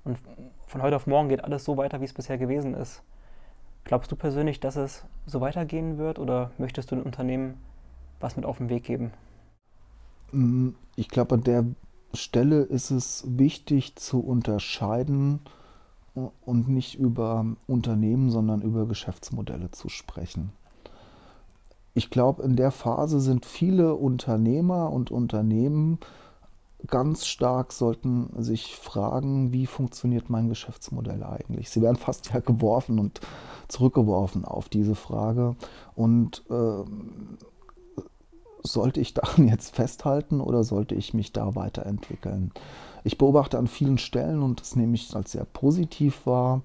und 0.05 0.19
von 0.67 0.83
heute 0.83 0.97
auf 0.97 1.07
morgen 1.07 1.29
geht 1.29 1.45
alles 1.45 1.65
so 1.65 1.77
weiter, 1.77 2.01
wie 2.01 2.05
es 2.05 2.13
bisher 2.13 2.39
gewesen 2.39 2.75
ist. 2.75 3.03
Glaubst 3.85 4.13
du 4.13 4.17
persönlich, 4.17 4.61
dass 4.61 4.77
es 4.77 5.05
so 5.27 5.41
weitergehen 5.41 5.99
wird 5.99 6.19
oder 6.19 6.51
möchtest 6.59 6.91
du 6.91 6.97
den 6.97 7.05
Unternehmen 7.05 7.55
was 8.21 8.37
mit 8.37 8.45
auf 8.45 8.59
den 8.59 8.69
Weg 8.69 8.85
geben? 8.85 9.13
Mm, 10.33 10.71
ich 10.97 11.09
glaube, 11.09 11.35
an 11.35 11.45
der 11.45 11.65
Stelle 12.15 12.63
ist 12.63 12.91
es 12.91 13.25
wichtig 13.27 13.97
zu 13.97 14.21
unterscheiden 14.21 15.41
und 16.45 16.69
nicht 16.69 16.99
über 16.99 17.47
Unternehmen, 17.67 18.31
sondern 18.31 18.63
über 18.63 18.87
Geschäftsmodelle 18.87 19.71
zu 19.71 19.89
sprechen. 19.89 20.53
ich 21.95 22.11
glaube, 22.11 22.43
in 22.43 22.57
der 22.57 22.71
Phase 22.71 23.21
sind 23.21 23.47
viele 23.47 23.95
Unternehmer 23.95 24.91
und 24.93 25.11
Unternehmen 25.11 25.99
ganz 26.87 27.27
stark 27.27 27.73
sollten 27.73 28.31
sich 28.43 28.77
fragen, 28.77 29.53
wie 29.53 29.67
funktioniert 29.67 30.31
mein 30.31 30.49
Geschäftsmodell 30.49 31.23
eigentlich? 31.23 31.71
Sie 31.71 31.83
werden 31.83 31.97
fast 31.97 32.33
ja 32.33 32.41
geworfen 32.41 32.99
und 32.99 33.21
zurückgeworfen 33.69 34.45
auf 34.45 34.69
diese 34.69 34.95
Frage. 34.95 35.57
Und 35.95 36.45
äh, 36.51 36.85
sollte 38.63 39.01
ich 39.01 39.15
daran 39.15 39.49
jetzt 39.49 39.75
festhalten 39.75 40.41
oder 40.41 40.65
sollte 40.65 40.95
ich 40.95 41.15
mich 41.15 41.33
da 41.33 41.55
weiterentwickeln? 41.55 42.53
Ich 43.05 43.19
beobachte 43.19 43.59
an 43.59 43.67
vielen 43.67 43.99
Stellen, 43.99 44.43
und 44.43 44.61
das 44.61 44.77
nehme 44.77 44.95
ich 44.95 45.15
als 45.15 45.33
sehr 45.33 45.45
positiv 45.45 46.27
wahr, 46.27 46.63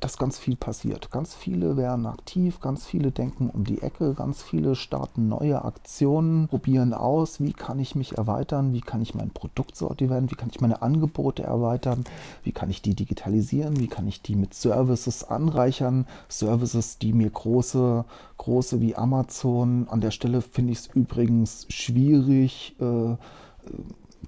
dass 0.00 0.18
ganz 0.18 0.38
viel 0.38 0.56
passiert. 0.56 1.10
Ganz 1.10 1.34
viele 1.34 1.76
werden 1.76 2.06
aktiv, 2.06 2.60
ganz 2.60 2.86
viele 2.86 3.10
denken 3.10 3.50
um 3.50 3.64
die 3.64 3.82
Ecke, 3.82 4.14
ganz 4.14 4.42
viele 4.42 4.74
starten 4.74 5.28
neue 5.28 5.64
Aktionen, 5.64 6.48
probieren 6.48 6.92
aus, 6.92 7.40
wie 7.40 7.52
kann 7.52 7.78
ich 7.78 7.94
mich 7.94 8.18
erweitern, 8.18 8.72
wie 8.72 8.80
kann 8.80 9.02
ich 9.02 9.14
mein 9.14 9.30
Produktsortiment, 9.30 10.30
wie 10.30 10.34
kann 10.34 10.50
ich 10.50 10.60
meine 10.60 10.82
Angebote 10.82 11.42
erweitern, 11.42 12.04
wie 12.42 12.52
kann 12.52 12.70
ich 12.70 12.82
die 12.82 12.94
digitalisieren, 12.94 13.78
wie 13.78 13.88
kann 13.88 14.06
ich 14.06 14.22
die 14.22 14.36
mit 14.36 14.54
Services 14.54 15.24
anreichern, 15.24 16.06
Services, 16.28 16.98
die 16.98 17.12
mir 17.12 17.30
große, 17.30 18.04
große 18.36 18.80
wie 18.80 18.96
Amazon, 18.96 19.88
an 19.88 20.00
der 20.00 20.10
Stelle 20.10 20.42
finde 20.42 20.72
ich 20.72 20.78
es 20.78 20.86
übrigens 20.88 21.66
schwierig, 21.68 22.76
äh, 22.80 23.12
äh 23.12 23.16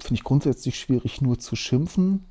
finde 0.01 0.15
ich 0.15 0.25
grundsätzlich 0.25 0.79
schwierig 0.79 1.21
nur 1.23 1.41
zu 1.41 1.57
schimpfen, 1.57 2.25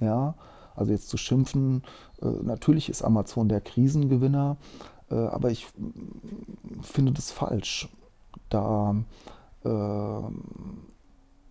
ja, 0.00 0.34
also 0.74 0.92
jetzt 0.92 1.08
zu 1.08 1.16
schimpfen, 1.16 1.82
äh, 2.22 2.26
natürlich 2.26 2.88
ist 2.88 3.02
Amazon 3.02 3.48
der 3.48 3.60
Krisengewinner, 3.60 4.56
äh, 5.10 5.14
aber 5.14 5.50
ich 5.50 5.66
finde 6.82 7.12
das 7.12 7.30
falsch, 7.30 7.88
da 8.48 8.94
äh, 9.64 10.22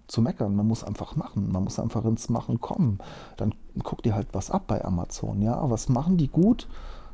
zu 0.07 0.21
meckern. 0.21 0.55
Man 0.55 0.67
muss 0.67 0.83
einfach 0.83 1.15
machen. 1.15 1.51
Man 1.51 1.63
muss 1.63 1.79
einfach 1.79 2.05
ins 2.05 2.29
Machen 2.29 2.61
kommen. 2.61 2.99
Dann 3.37 3.55
guck 3.83 4.03
dir 4.03 4.15
halt 4.15 4.27
was 4.33 4.51
ab 4.51 4.67
bei 4.67 4.83
Amazon. 4.83 5.41
Ja, 5.41 5.69
was 5.69 5.89
machen 5.89 6.17
die 6.17 6.27
gut? 6.27 6.67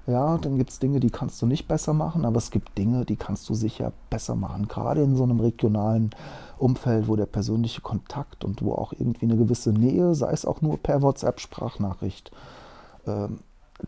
Ja, 0.08 0.38
dann 0.38 0.58
gibt 0.58 0.72
es 0.72 0.80
Dinge, 0.80 1.00
die 1.00 1.12
kannst 1.12 1.42
du 1.42 1.46
nicht 1.46 1.68
besser 1.68 1.94
machen, 1.94 2.26
aber 2.26 2.38
es 2.38 2.50
gibt 2.50 2.78
Dinge, 2.78 3.06
die 3.06 3.16
kannst 3.16 3.48
du 3.50 3.54
sicher 3.54 3.92
besser 4.10 4.36
machen. 4.36 4.68
Gerade 4.68 5.04
in 5.04 5.16
so 5.16 5.24
einem 5.24 5.40
regionalen 5.40 6.10
Umfeld, 6.58 7.08
wo 7.08 7.16
der 7.16 7.28
persönliche 7.28 7.82
Kontakt 7.82 8.44
und 8.44 8.64
wo 8.64 8.74
auch 8.74 8.94
irgendwie 8.94 9.26
eine 9.26 9.38
gewisse 9.38 9.72
Nähe, 9.72 10.16
sei 10.16 10.32
es 10.32 10.46
auch 10.46 10.62
nur 10.62 10.78
per 10.78 11.02
WhatsApp-Sprachnachricht, 11.02 12.32
ähm, 13.06 13.40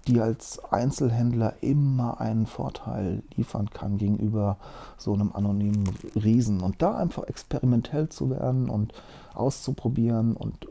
die 0.07 0.21
als 0.21 0.63
Einzelhändler 0.71 1.55
immer 1.61 2.21
einen 2.21 2.45
Vorteil 2.45 3.23
liefern 3.35 3.69
kann 3.69 3.97
gegenüber 3.97 4.57
so 4.97 5.13
einem 5.13 5.31
anonymen 5.33 5.89
Riesen. 6.15 6.61
Und 6.61 6.81
da 6.81 6.95
einfach 6.95 7.23
experimentell 7.23 8.09
zu 8.09 8.29
werden 8.29 8.69
und 8.69 8.93
auszuprobieren 9.33 10.35
und 10.35 10.67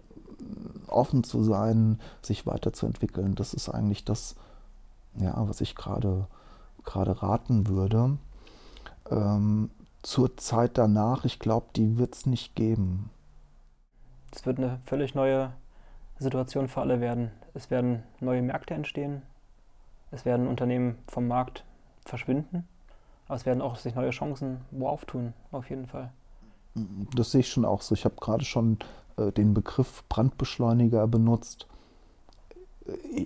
offen 0.86 1.22
zu 1.24 1.42
sein, 1.42 1.98
sich 2.22 2.46
weiterzuentwickeln, 2.46 3.34
das 3.34 3.54
ist 3.54 3.68
eigentlich 3.68 4.04
das, 4.04 4.36
ja, 5.14 5.34
was 5.48 5.60
ich 5.60 5.74
gerade 5.74 6.26
gerade 6.84 7.22
raten 7.22 7.66
würde. 7.66 8.18
Ähm, 9.10 9.70
zur 10.02 10.36
Zeit 10.36 10.78
danach, 10.78 11.24
ich 11.24 11.38
glaube, 11.38 11.66
die 11.76 11.98
wird 11.98 12.14
es 12.14 12.26
nicht 12.26 12.54
geben. 12.54 13.10
Es 14.32 14.46
wird 14.46 14.58
eine 14.58 14.80
völlig 14.86 15.14
neue 15.14 15.52
Situation 16.18 16.68
für 16.68 16.80
alle 16.80 17.00
werden. 17.00 17.30
Es 17.54 17.70
werden 17.70 18.02
neue 18.20 18.42
Märkte 18.42 18.74
entstehen. 18.74 19.22
Es 20.10 20.24
werden 20.24 20.46
Unternehmen 20.46 20.98
vom 21.06 21.26
Markt 21.28 21.64
verschwinden. 22.04 22.66
Aber 23.26 23.36
es 23.36 23.46
werden 23.46 23.62
auch 23.62 23.76
sich 23.76 23.94
neue 23.94 24.10
Chancen 24.10 24.62
wo 24.70 24.88
auftun, 24.88 25.34
auf 25.52 25.68
jeden 25.70 25.86
Fall. 25.86 26.12
Das 27.14 27.32
sehe 27.32 27.40
ich 27.40 27.48
schon 27.48 27.64
auch 27.64 27.82
so. 27.82 27.94
Ich 27.94 28.04
habe 28.04 28.16
gerade 28.16 28.44
schon 28.44 28.78
äh, 29.16 29.32
den 29.32 29.54
Begriff 29.54 30.04
Brandbeschleuniger 30.08 31.06
benutzt 31.06 31.66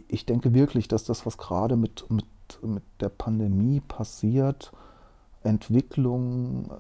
ich 0.09 0.27
denke 0.27 0.55
wirklich, 0.55 0.89
dass 0.89 1.05
das, 1.05 1.27
was 1.27 1.39
gerade 1.39 1.77
mit, 1.77 2.11
mit, 2.11 2.27
mit 2.63 2.83
der 3.01 3.09
Pandemie 3.09 3.81
passiert, 3.81 4.73
Entwicklung 5.43 6.67
äh, 6.67 6.71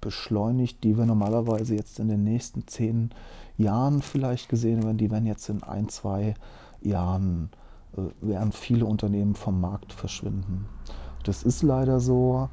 beschleunigt, 0.00 0.84
die 0.84 0.96
wir 0.96 1.06
normalerweise 1.06 1.74
jetzt 1.74 1.98
in 1.98 2.08
den 2.08 2.22
nächsten 2.22 2.66
zehn 2.66 3.10
Jahren 3.58 4.00
vielleicht 4.00 4.48
gesehen 4.48 4.82
werden, 4.84 4.96
die 4.96 5.10
werden 5.10 5.26
jetzt 5.26 5.48
in 5.48 5.62
ein, 5.62 5.88
zwei 5.88 6.34
Jahren, 6.80 7.50
äh, 7.96 8.02
werden 8.20 8.52
viele 8.52 8.86
Unternehmen 8.86 9.34
vom 9.34 9.60
Markt 9.60 9.92
verschwinden. 9.92 10.66
Das 11.24 11.42
ist 11.42 11.62
leider 11.62 12.00
so. 12.00 12.48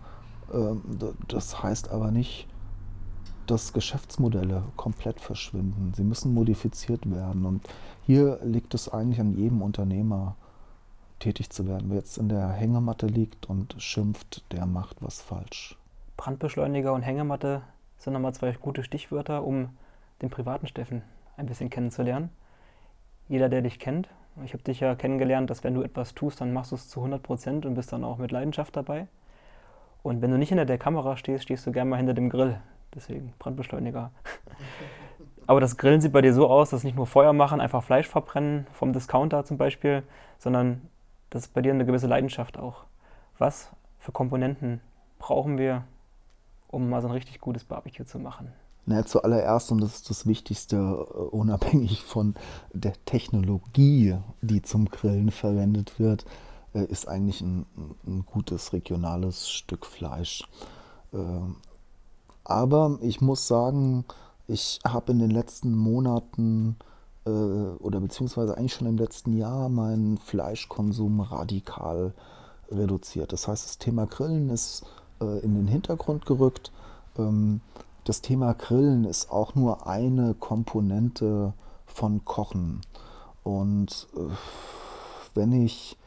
Ähm, 0.52 0.82
das 1.28 1.62
heißt 1.62 1.90
aber 1.92 2.12
nicht, 2.12 2.48
dass 3.52 3.74
Geschäftsmodelle 3.74 4.64
komplett 4.76 5.20
verschwinden. 5.20 5.94
Sie 5.96 6.04
müssen 6.04 6.34
modifiziert 6.34 7.10
werden. 7.10 7.46
Und 7.46 7.68
hier 8.06 8.40
liegt 8.44 8.74
es 8.74 8.90
eigentlich 8.90 9.20
an 9.20 9.36
jedem 9.36 9.62
Unternehmer, 9.62 10.36
tätig 11.20 11.50
zu 11.50 11.68
werden. 11.68 11.86
Wer 11.90 11.98
jetzt 11.98 12.18
in 12.18 12.30
der 12.30 12.50
Hängematte 12.50 13.08
liegt 13.08 13.50
und 13.50 13.76
schimpft, 13.80 14.44
der 14.52 14.66
macht 14.66 14.98
was 15.02 15.22
falsch. 15.22 15.78
Brandbeschleuniger 16.16 16.94
und 16.94 17.02
Hängematte 17.02 17.62
sind 17.98 18.14
nochmal 18.14 18.34
zwei 18.34 18.52
gute 18.52 18.84
Stichwörter, 18.84 19.44
um 19.44 19.70
den 20.22 20.30
privaten 20.30 20.68
Steffen 20.68 21.02
ein 21.36 21.48
bisschen 21.48 21.70
kennenzulernen. 21.70 22.30
Jeder, 23.28 23.50
der 23.50 23.62
dich 23.62 23.80
kennt, 23.80 24.10
ich 24.44 24.54
habe 24.54 24.64
dich 24.64 24.80
ja 24.80 24.96
kennengelernt, 24.96 25.50
dass 25.50 25.64
wenn 25.64 25.74
du 25.74 25.82
etwas 25.82 26.14
tust, 26.14 26.42
dann 26.42 26.54
machst 26.54 26.72
du 26.72 26.76
es 26.76 26.90
zu 26.90 27.00
100 27.00 27.24
Prozent 27.24 27.66
und 27.66 27.74
bist 27.74 27.92
dann 27.92 28.04
auch 28.04 28.18
mit 28.18 28.32
Leidenschaft 28.32 28.76
dabei. 28.76 29.08
Und 30.04 30.22
wenn 30.22 30.32
du 30.32 30.38
nicht 30.38 30.50
hinter 30.50 30.66
der 30.66 30.78
Kamera 30.78 31.18
stehst, 31.18 31.44
stehst 31.44 31.66
du 31.66 31.72
gerne 31.72 31.90
mal 31.90 31.98
hinter 31.98 32.14
dem 32.14 32.30
Grill. 32.30 32.60
Deswegen 32.96 33.34
Brandbeschleuniger. 33.40 34.12
Aber 35.48 35.62
das 35.62 35.78
Grillen 35.78 36.02
sieht 36.02 36.12
bei 36.12 36.22
dir 36.22 36.34
so 36.34 36.50
aus, 36.50 36.72
dass 36.72 36.84
nicht 36.84 36.96
nur 36.96 37.08
Feuer 37.08 37.32
machen, 37.32 37.62
einfach 37.62 37.84
Fleisch 37.84 38.08
verbrennen 38.08 38.68
vom 38.74 38.92
Discounter 38.92 39.46
zum 39.46 39.58
Beispiel, 39.58 40.04
sondern 40.40 40.82
das 41.30 41.44
ist 41.44 41.54
bei 41.54 41.62
dir 41.62 41.74
eine 41.74 41.86
gewisse 41.86 42.08
Leidenschaft 42.08 42.58
auch. 42.58 42.84
Was 43.38 43.70
für 44.00 44.12
Komponenten 44.12 44.82
brauchen 45.20 45.58
wir, 45.58 45.84
um 46.68 46.90
mal 46.90 47.02
so 47.02 47.08
ein 47.08 47.14
richtig 47.14 47.40
gutes 47.40 47.64
Barbecue 47.64 48.06
zu 48.06 48.20
machen? 48.20 48.52
Na, 48.86 49.06
zuallererst, 49.06 49.72
und 49.72 49.82
das 49.82 49.96
ist 49.96 50.10
das 50.10 50.28
Wichtigste, 50.28 50.78
äh, 50.78 50.80
unabhängig 50.80 52.04
von 52.04 52.36
der 52.74 52.94
Technologie, 53.06 54.16
die 54.42 54.62
zum 54.62 54.86
Grillen 54.86 55.32
verwendet 55.32 56.00
wird, 56.00 56.26
äh, 56.74 56.86
ist 56.86 57.08
eigentlich 57.08 57.42
ein, 57.42 57.66
ein 58.06 58.26
gutes 58.26 58.72
regionales 58.72 59.50
Stück 59.50 59.86
Fleisch. 59.86 60.48
Aber 62.50 62.98
ich 63.02 63.20
muss 63.20 63.46
sagen, 63.46 64.06
ich 64.48 64.80
habe 64.88 65.12
in 65.12 65.20
den 65.20 65.32
letzten 65.32 65.76
Monaten 65.76 66.78
äh, 67.26 67.30
oder 67.30 68.00
beziehungsweise 68.00 68.58
eigentlich 68.58 68.74
schon 68.74 68.88
im 68.88 68.98
letzten 68.98 69.34
Jahr 69.34 69.68
meinen 69.68 70.18
Fleischkonsum 70.18 71.20
radikal 71.20 72.14
reduziert. 72.72 73.34
Das 73.34 73.50
heißt, 73.50 73.66
das 73.66 73.78
Thema 73.80 74.06
Grillen 74.06 74.50
ist 74.50 74.86
äh, 75.20 75.40
in 75.40 75.56
den 75.56 75.68
Hintergrund 75.68 76.26
gerückt. 76.26 76.72
Ähm, 77.18 77.60
das 78.06 78.22
Thema 78.22 78.54
Grillen 78.54 79.04
ist 79.04 79.30
auch 79.30 79.54
nur 79.56 79.86
eine 79.86 80.34
Komponente 80.34 81.52
von 81.86 82.24
Kochen. 82.24 82.80
Und 83.44 84.08
äh, 84.16 84.34
wenn 85.36 85.52
ich 85.52 85.98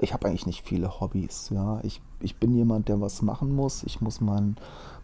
ich 0.00 0.12
habe 0.12 0.28
eigentlich 0.28 0.46
nicht 0.46 0.62
viele 0.62 1.00
Hobbys. 1.00 1.50
Ja. 1.50 1.80
Ich, 1.82 2.00
ich 2.20 2.36
bin 2.36 2.54
jemand, 2.54 2.88
der 2.88 3.00
was 3.00 3.22
machen 3.22 3.54
muss. 3.54 3.82
Ich 3.82 4.00
muss 4.00 4.20
mein, 4.20 4.56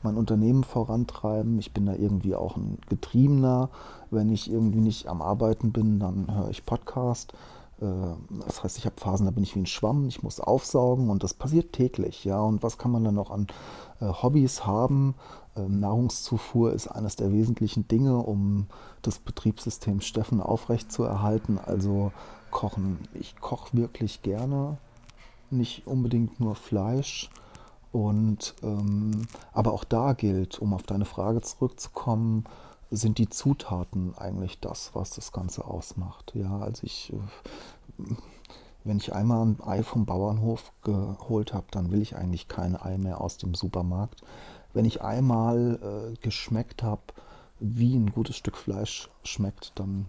mein 0.02 0.16
Unternehmen 0.16 0.64
vorantreiben. 0.64 1.59
Ich 1.59 1.72
bin 1.72 1.87
da 1.87 1.94
irgendwie 1.94 2.35
auch 2.35 2.57
ein 2.57 2.78
Getriebener. 2.88 3.70
Wenn 4.11 4.30
ich 4.30 4.50
irgendwie 4.50 4.80
nicht 4.80 5.09
am 5.09 5.22
Arbeiten 5.22 5.72
bin, 5.72 6.00
dann 6.00 6.35
höre 6.35 6.50
ich 6.50 6.66
Podcast. 6.66 7.33
Äh, 7.80 7.87
das 8.46 8.62
heißt, 8.62 8.78
ich 8.78 8.87
habe 8.87 8.96
Phasen, 8.98 9.26
da 9.26 9.33
bin 9.33 9.42
ich 9.42 9.54
wie 9.54 9.61
ein 9.61 9.66
Schwamm. 9.66 10.09
Ich 10.09 10.22
muss 10.22 10.40
aufsaugen 10.40 11.11
und 11.11 11.22
das 11.22 11.35
passiert 11.35 11.72
täglich. 11.72 12.24
Ja. 12.24 12.40
Und 12.40 12.62
was 12.62 12.78
kann 12.78 12.90
man 12.90 13.04
dann 13.04 13.14
noch 13.14 13.30
an 13.30 13.46
äh, 14.00 14.07
Hobbys 14.07 14.66
haben? 14.66 15.14
Ähm, 15.57 15.80
Nahrungszufuhr 15.80 16.72
ist 16.72 16.88
eines 16.88 17.16
der 17.16 17.33
wesentlichen 17.33 17.88
Dinge, 17.88 18.18
um 18.18 18.66
das 19.02 19.18
Betriebssystem 19.18 20.00
Steffen 20.00 20.40
aufrechtzuerhalten. 20.40 21.59
Also 21.59 22.12
kochen. 22.54 22.98
Ich 23.14 23.37
koche 23.40 23.76
wirklich 23.76 24.22
gerne, 24.22 24.78
nicht 25.55 25.87
unbedingt 25.87 26.40
nur 26.40 26.55
Fleisch. 26.55 27.31
Und 27.93 28.55
ähm, 28.62 29.27
aber 29.53 29.73
auch 29.73 29.85
da 29.85 30.14
gilt, 30.14 30.59
um 30.59 30.75
auf 30.75 30.83
deine 30.83 31.05
Frage 31.05 31.40
zurückzukommen, 31.43 32.45
sind 32.90 33.19
die 33.19 33.29
Zutaten 33.29 34.14
eigentlich 34.17 34.61
das, 34.61 34.90
was 34.95 35.11
das 35.11 35.33
Ganze 35.33 35.64
ausmacht. 35.64 36.33
Ja, 36.35 36.59
also 36.59 36.85
ich, 36.85 37.12
äh, 37.12 38.14
wenn 38.85 38.97
ich 38.97 39.14
einmal 39.14 39.47
ein 39.47 39.59
Ei 39.64 39.83
vom 39.83 40.07
Bauernhof 40.07 40.73
geholt 40.83 41.55
habe, 41.55 41.67
dann 41.71 41.90
will 41.90 42.03
ich 42.03 42.17
eigentlich 42.17 42.49
kein 42.49 42.77
Ei 42.77 42.99
mehr 42.99 43.21
aus 43.21 43.37
dem 43.38 43.55
Supermarkt. 43.55 44.23
Wenn 44.73 44.85
ich 44.85 45.03
einmal 45.03 45.79
äh, 45.83 46.17
geschmeckt 46.21 46.83
habe, 46.83 47.03
wie 47.61 47.95
ein 47.95 48.12
gutes 48.12 48.37
Stück 48.37 48.57
Fleisch 48.57 49.09
schmeckt, 49.23 49.73
dann 49.77 50.07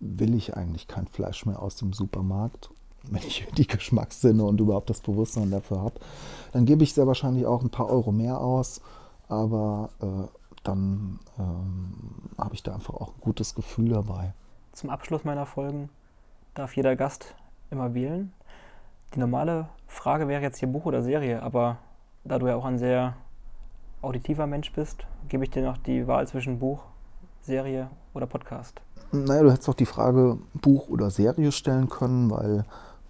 will 0.00 0.34
ich 0.34 0.56
eigentlich 0.56 0.86
kein 0.86 1.06
Fleisch 1.06 1.46
mehr 1.46 1.60
aus 1.60 1.76
dem 1.76 1.92
Supermarkt. 1.92 2.70
Wenn 3.10 3.22
ich 3.22 3.46
die 3.56 3.66
Geschmackssinne 3.66 4.42
und 4.44 4.60
überhaupt 4.60 4.90
das 4.90 5.00
Bewusstsein 5.00 5.50
dafür 5.50 5.80
habe, 5.80 6.00
dann 6.52 6.64
gebe 6.64 6.82
ich 6.82 6.94
sehr 6.94 7.06
wahrscheinlich 7.06 7.46
auch 7.46 7.62
ein 7.62 7.70
paar 7.70 7.90
Euro 7.90 8.12
mehr 8.12 8.40
aus, 8.40 8.80
aber 9.28 9.90
äh, 10.00 10.06
dann 10.64 11.18
ähm, 11.38 11.92
habe 12.36 12.54
ich 12.54 12.62
da 12.62 12.74
einfach 12.74 12.94
auch 12.94 13.14
ein 13.14 13.20
gutes 13.20 13.54
Gefühl 13.54 13.90
dabei. 13.90 14.34
Zum 14.72 14.90
Abschluss 14.90 15.24
meiner 15.24 15.46
Folgen 15.46 15.88
darf 16.54 16.76
jeder 16.76 16.96
Gast 16.96 17.34
immer 17.70 17.94
wählen. 17.94 18.32
Die 19.14 19.20
normale 19.20 19.68
Frage 19.86 20.28
wäre 20.28 20.42
jetzt 20.42 20.58
hier 20.58 20.68
Buch 20.68 20.84
oder 20.84 21.02
Serie, 21.02 21.42
aber 21.42 21.78
da 22.24 22.38
du 22.38 22.46
ja 22.46 22.56
auch 22.56 22.64
ein 22.64 22.78
sehr 22.78 23.14
auditiver 24.02 24.46
Mensch 24.46 24.72
bist, 24.72 25.06
gebe 25.28 25.44
ich 25.44 25.50
dir 25.50 25.62
noch 25.62 25.78
die 25.78 26.06
Wahl 26.06 26.26
zwischen 26.28 26.58
Buch, 26.58 26.82
Serie 27.40 27.88
oder 28.14 28.26
Podcast. 28.26 28.80
Naja, 29.10 29.42
du 29.42 29.50
hättest 29.50 29.68
auch 29.68 29.74
die 29.74 29.86
Frage 29.86 30.38
Buch 30.54 30.88
oder 30.88 31.10
Serie 31.10 31.50
stellen 31.52 31.88
können, 31.88 32.30
weil 32.30 32.64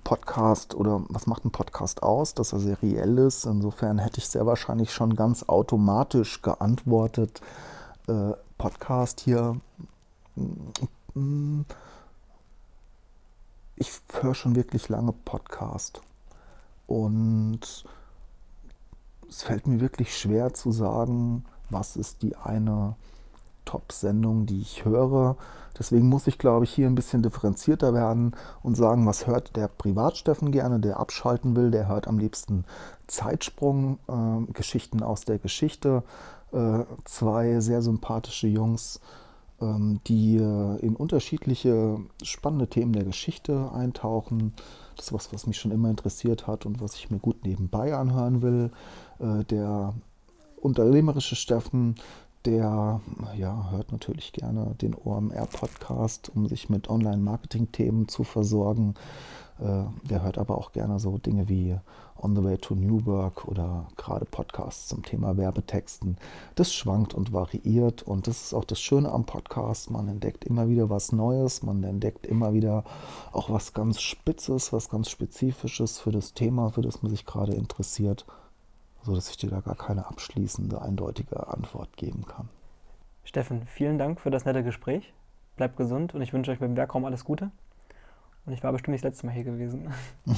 Podcast 0.09 0.75
oder 0.75 1.03
was 1.11 1.27
macht 1.27 1.45
ein 1.45 1.51
Podcast 1.51 2.03
aus, 2.03 2.33
dass 2.33 2.55
er 2.55 2.61
seriell 2.61 3.19
ist. 3.19 3.45
Insofern 3.45 3.99
hätte 3.99 4.17
ich 4.17 4.27
sehr 4.27 4.47
wahrscheinlich 4.47 4.91
schon 4.91 5.15
ganz 5.15 5.43
automatisch 5.51 6.41
geantwortet. 6.41 7.43
Äh, 8.07 8.33
Podcast 8.57 9.21
hier. 9.21 9.61
Ich 13.77 13.91
höre 14.23 14.35
schon 14.35 14.57
wirklich 14.57 14.89
lange 14.89 15.13
Podcast. 15.13 16.01
Und 16.87 17.85
es 19.29 19.43
fällt 19.43 19.67
mir 19.67 19.81
wirklich 19.81 20.17
schwer 20.17 20.55
zu 20.55 20.73
sagen, 20.73 21.45
was 21.69 21.97
ist 21.97 22.23
die 22.23 22.35
eine 22.35 22.97
Top-Sendung, 23.69 24.47
die 24.47 24.63
ich 24.63 24.87
höre. 24.87 25.37
Deswegen 25.79 26.09
muss 26.09 26.27
ich, 26.27 26.39
glaube 26.39 26.65
ich, 26.65 26.71
hier 26.71 26.87
ein 26.87 26.95
bisschen 26.95 27.23
differenzierter 27.23 27.93
werden 27.93 28.35
und 28.63 28.77
sagen, 28.77 29.07
was 29.07 29.27
hört 29.27 29.57
der 29.57 29.69
Privatsteffen 29.69 30.53
gerne, 30.53 30.81
der 30.81 30.99
abschalten 30.99 31.55
will, 31.55 31.71
der 31.71 31.87
hört 31.87 32.09
am 32.09 32.19
liebsten 32.19 32.65
Zeitsprung, 33.09 33.99
äh, 34.09 34.53
Geschichten 34.53 35.03
aus 35.03 35.27
der 35.27 35.39
Geschichte. 35.39 36.03
Äh, 36.51 36.85
zwei 37.05 37.61
sehr 37.61 37.83
sympathische 37.83 38.49
Jungs, 38.49 39.01
ähm, 39.61 40.01
die 40.07 40.39
äh, 40.39 40.79
in 40.79 40.97
unterschiedliche 40.97 41.99
spannende 42.23 42.69
Themen 42.69 42.95
der 42.95 43.05
Geschichte 43.05 43.71
eintauchen. 43.75 44.55
Das 44.97 45.09
ist 45.09 45.13
was, 45.13 45.33
was 45.35 45.47
mich 45.47 45.59
schon 45.59 45.73
immer 45.73 45.91
interessiert 45.91 46.47
hat 46.47 46.65
und 46.65 46.81
was 46.81 46.95
ich 46.95 47.11
mir 47.11 47.19
gut 47.19 47.45
nebenbei 47.45 47.95
anhören 47.95 48.41
will. 48.41 48.71
Äh, 49.19 49.45
der 49.45 49.93
unternehmerische 50.57 51.37
Steffen, 51.37 51.97
der 52.49 53.03
ja, 53.37 53.71
hört 53.71 53.93
natürlich 53.93 54.33
gerne 54.33 54.75
den 54.81 54.95
OMR-Podcast, 54.95 56.31
um 56.35 56.47
sich 56.49 56.71
mit 56.71 56.89
Online-Marketing-Themen 56.89 58.09
zu 58.09 58.25
versorgen. 58.25 58.95
Äh, 59.61 59.85
der 60.09 60.23
hört 60.23 60.39
aber 60.39 60.57
auch 60.57 60.73
gerne 60.73 60.99
so 60.99 61.19
Dinge 61.19 61.51
wie 61.51 61.77
On 62.17 62.35
the 62.35 62.43
Way 62.43 62.57
to 62.57 62.75
New 62.75 63.05
Work 63.05 63.47
oder 63.47 63.87
gerade 63.99 64.25
Podcasts 64.25 64.89
zum 64.89 65.03
Thema 65.03 65.37
Werbetexten. 65.37 66.17
Das 66.55 66.73
schwankt 66.73 67.13
und 67.13 67.35
variiert 67.35 68.03
und 68.03 68.27
das 68.27 68.45
ist 68.45 68.55
auch 68.55 68.65
das 68.65 68.81
Schöne 68.81 69.13
am 69.13 69.27
Podcast. 69.27 69.91
Man 69.91 70.09
entdeckt 70.09 70.45
immer 70.47 70.71
wieder 70.71 70.89
was 70.89 71.13
Neues, 71.13 71.63
man 71.63 71.85
entdeckt 71.85 72.27
immer 72.27 72.55
wieder 72.55 72.83
auch 73.33 73.51
was 73.51 73.75
ganz 73.75 74.01
Spitzes, 74.01 74.73
was 74.73 74.89
ganz 74.89 75.11
Spezifisches 75.11 75.99
für 75.99 76.13
das 76.13 76.33
Thema, 76.33 76.71
für 76.71 76.83
das 76.83 77.03
man 77.03 77.11
sich 77.11 77.27
gerade 77.27 77.53
interessiert, 77.53 78.25
sodass 79.03 79.31
ich 79.31 79.37
dir 79.37 79.51
da 79.51 79.61
gar 79.61 79.77
keine 79.77 80.07
abschließende, 80.07 80.81
eindeutige 80.81 81.49
Antwort 81.49 81.97
geben 81.97 82.25
kann. 82.27 82.49
Steffen, 83.25 83.67
vielen 83.67 83.99
Dank 83.99 84.21
für 84.21 84.31
das 84.31 84.45
nette 84.45 84.63
Gespräch. 84.63 85.13
Bleibt 85.57 85.77
gesund 85.77 86.15
und 86.15 86.23
ich 86.23 86.33
wünsche 86.33 86.51
euch 86.51 86.61
beim 86.61 86.77
Werkraum 86.77 87.05
alles 87.05 87.25
Gute. 87.25 87.51
Und 88.47 88.55
ich 88.55 88.63
war 88.63 88.73
bestimmt 88.73 88.93
nicht 88.93 89.05
das 89.05 89.13
letzte 89.13 89.27
Mal 89.27 89.33
hier 89.33 89.45
gewesen. 89.45 89.93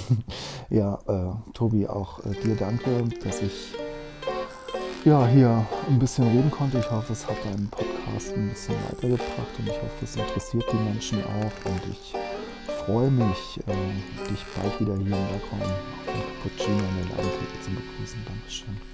ja, 0.70 0.99
äh, 1.07 1.53
Tobi, 1.53 1.87
auch 1.87 2.25
äh, 2.25 2.33
dir 2.42 2.57
danke, 2.57 3.05
dass 3.23 3.42
ich 3.42 3.75
ja, 5.05 5.27
hier 5.29 5.66
ein 5.88 5.99
bisschen 5.99 6.27
reden 6.27 6.51
konnte. 6.51 6.79
Ich 6.79 6.90
hoffe, 6.90 7.12
es 7.12 7.27
hat 7.27 7.37
deinen 7.44 7.68
Podcast 7.70 8.35
ein 8.37 8.51
bisschen 8.51 8.75
weitergebracht 8.90 9.59
und 9.59 9.68
ich 9.68 9.81
hoffe, 9.81 10.05
es 10.05 10.16
interessiert 10.16 10.64
die 10.73 10.77
Menschen 10.77 11.23
auch. 11.25 11.70
Und 11.70 11.81
ich 11.90 12.14
freue 12.85 13.11
mich, 13.11 13.61
äh, 13.66 14.31
dich 14.31 14.45
bald 14.57 14.81
wieder 14.81 14.97
hier 14.97 15.16
im 15.16 15.29
Balkon 15.29 15.61
dem 15.61 16.23
Cappuccino 16.43 16.79
in 16.79 17.09
der 17.09 17.16
Ladentheke 17.16 17.61
zu 17.62 17.71
begrüßen. 17.71 18.25
Dankeschön. 18.25 18.89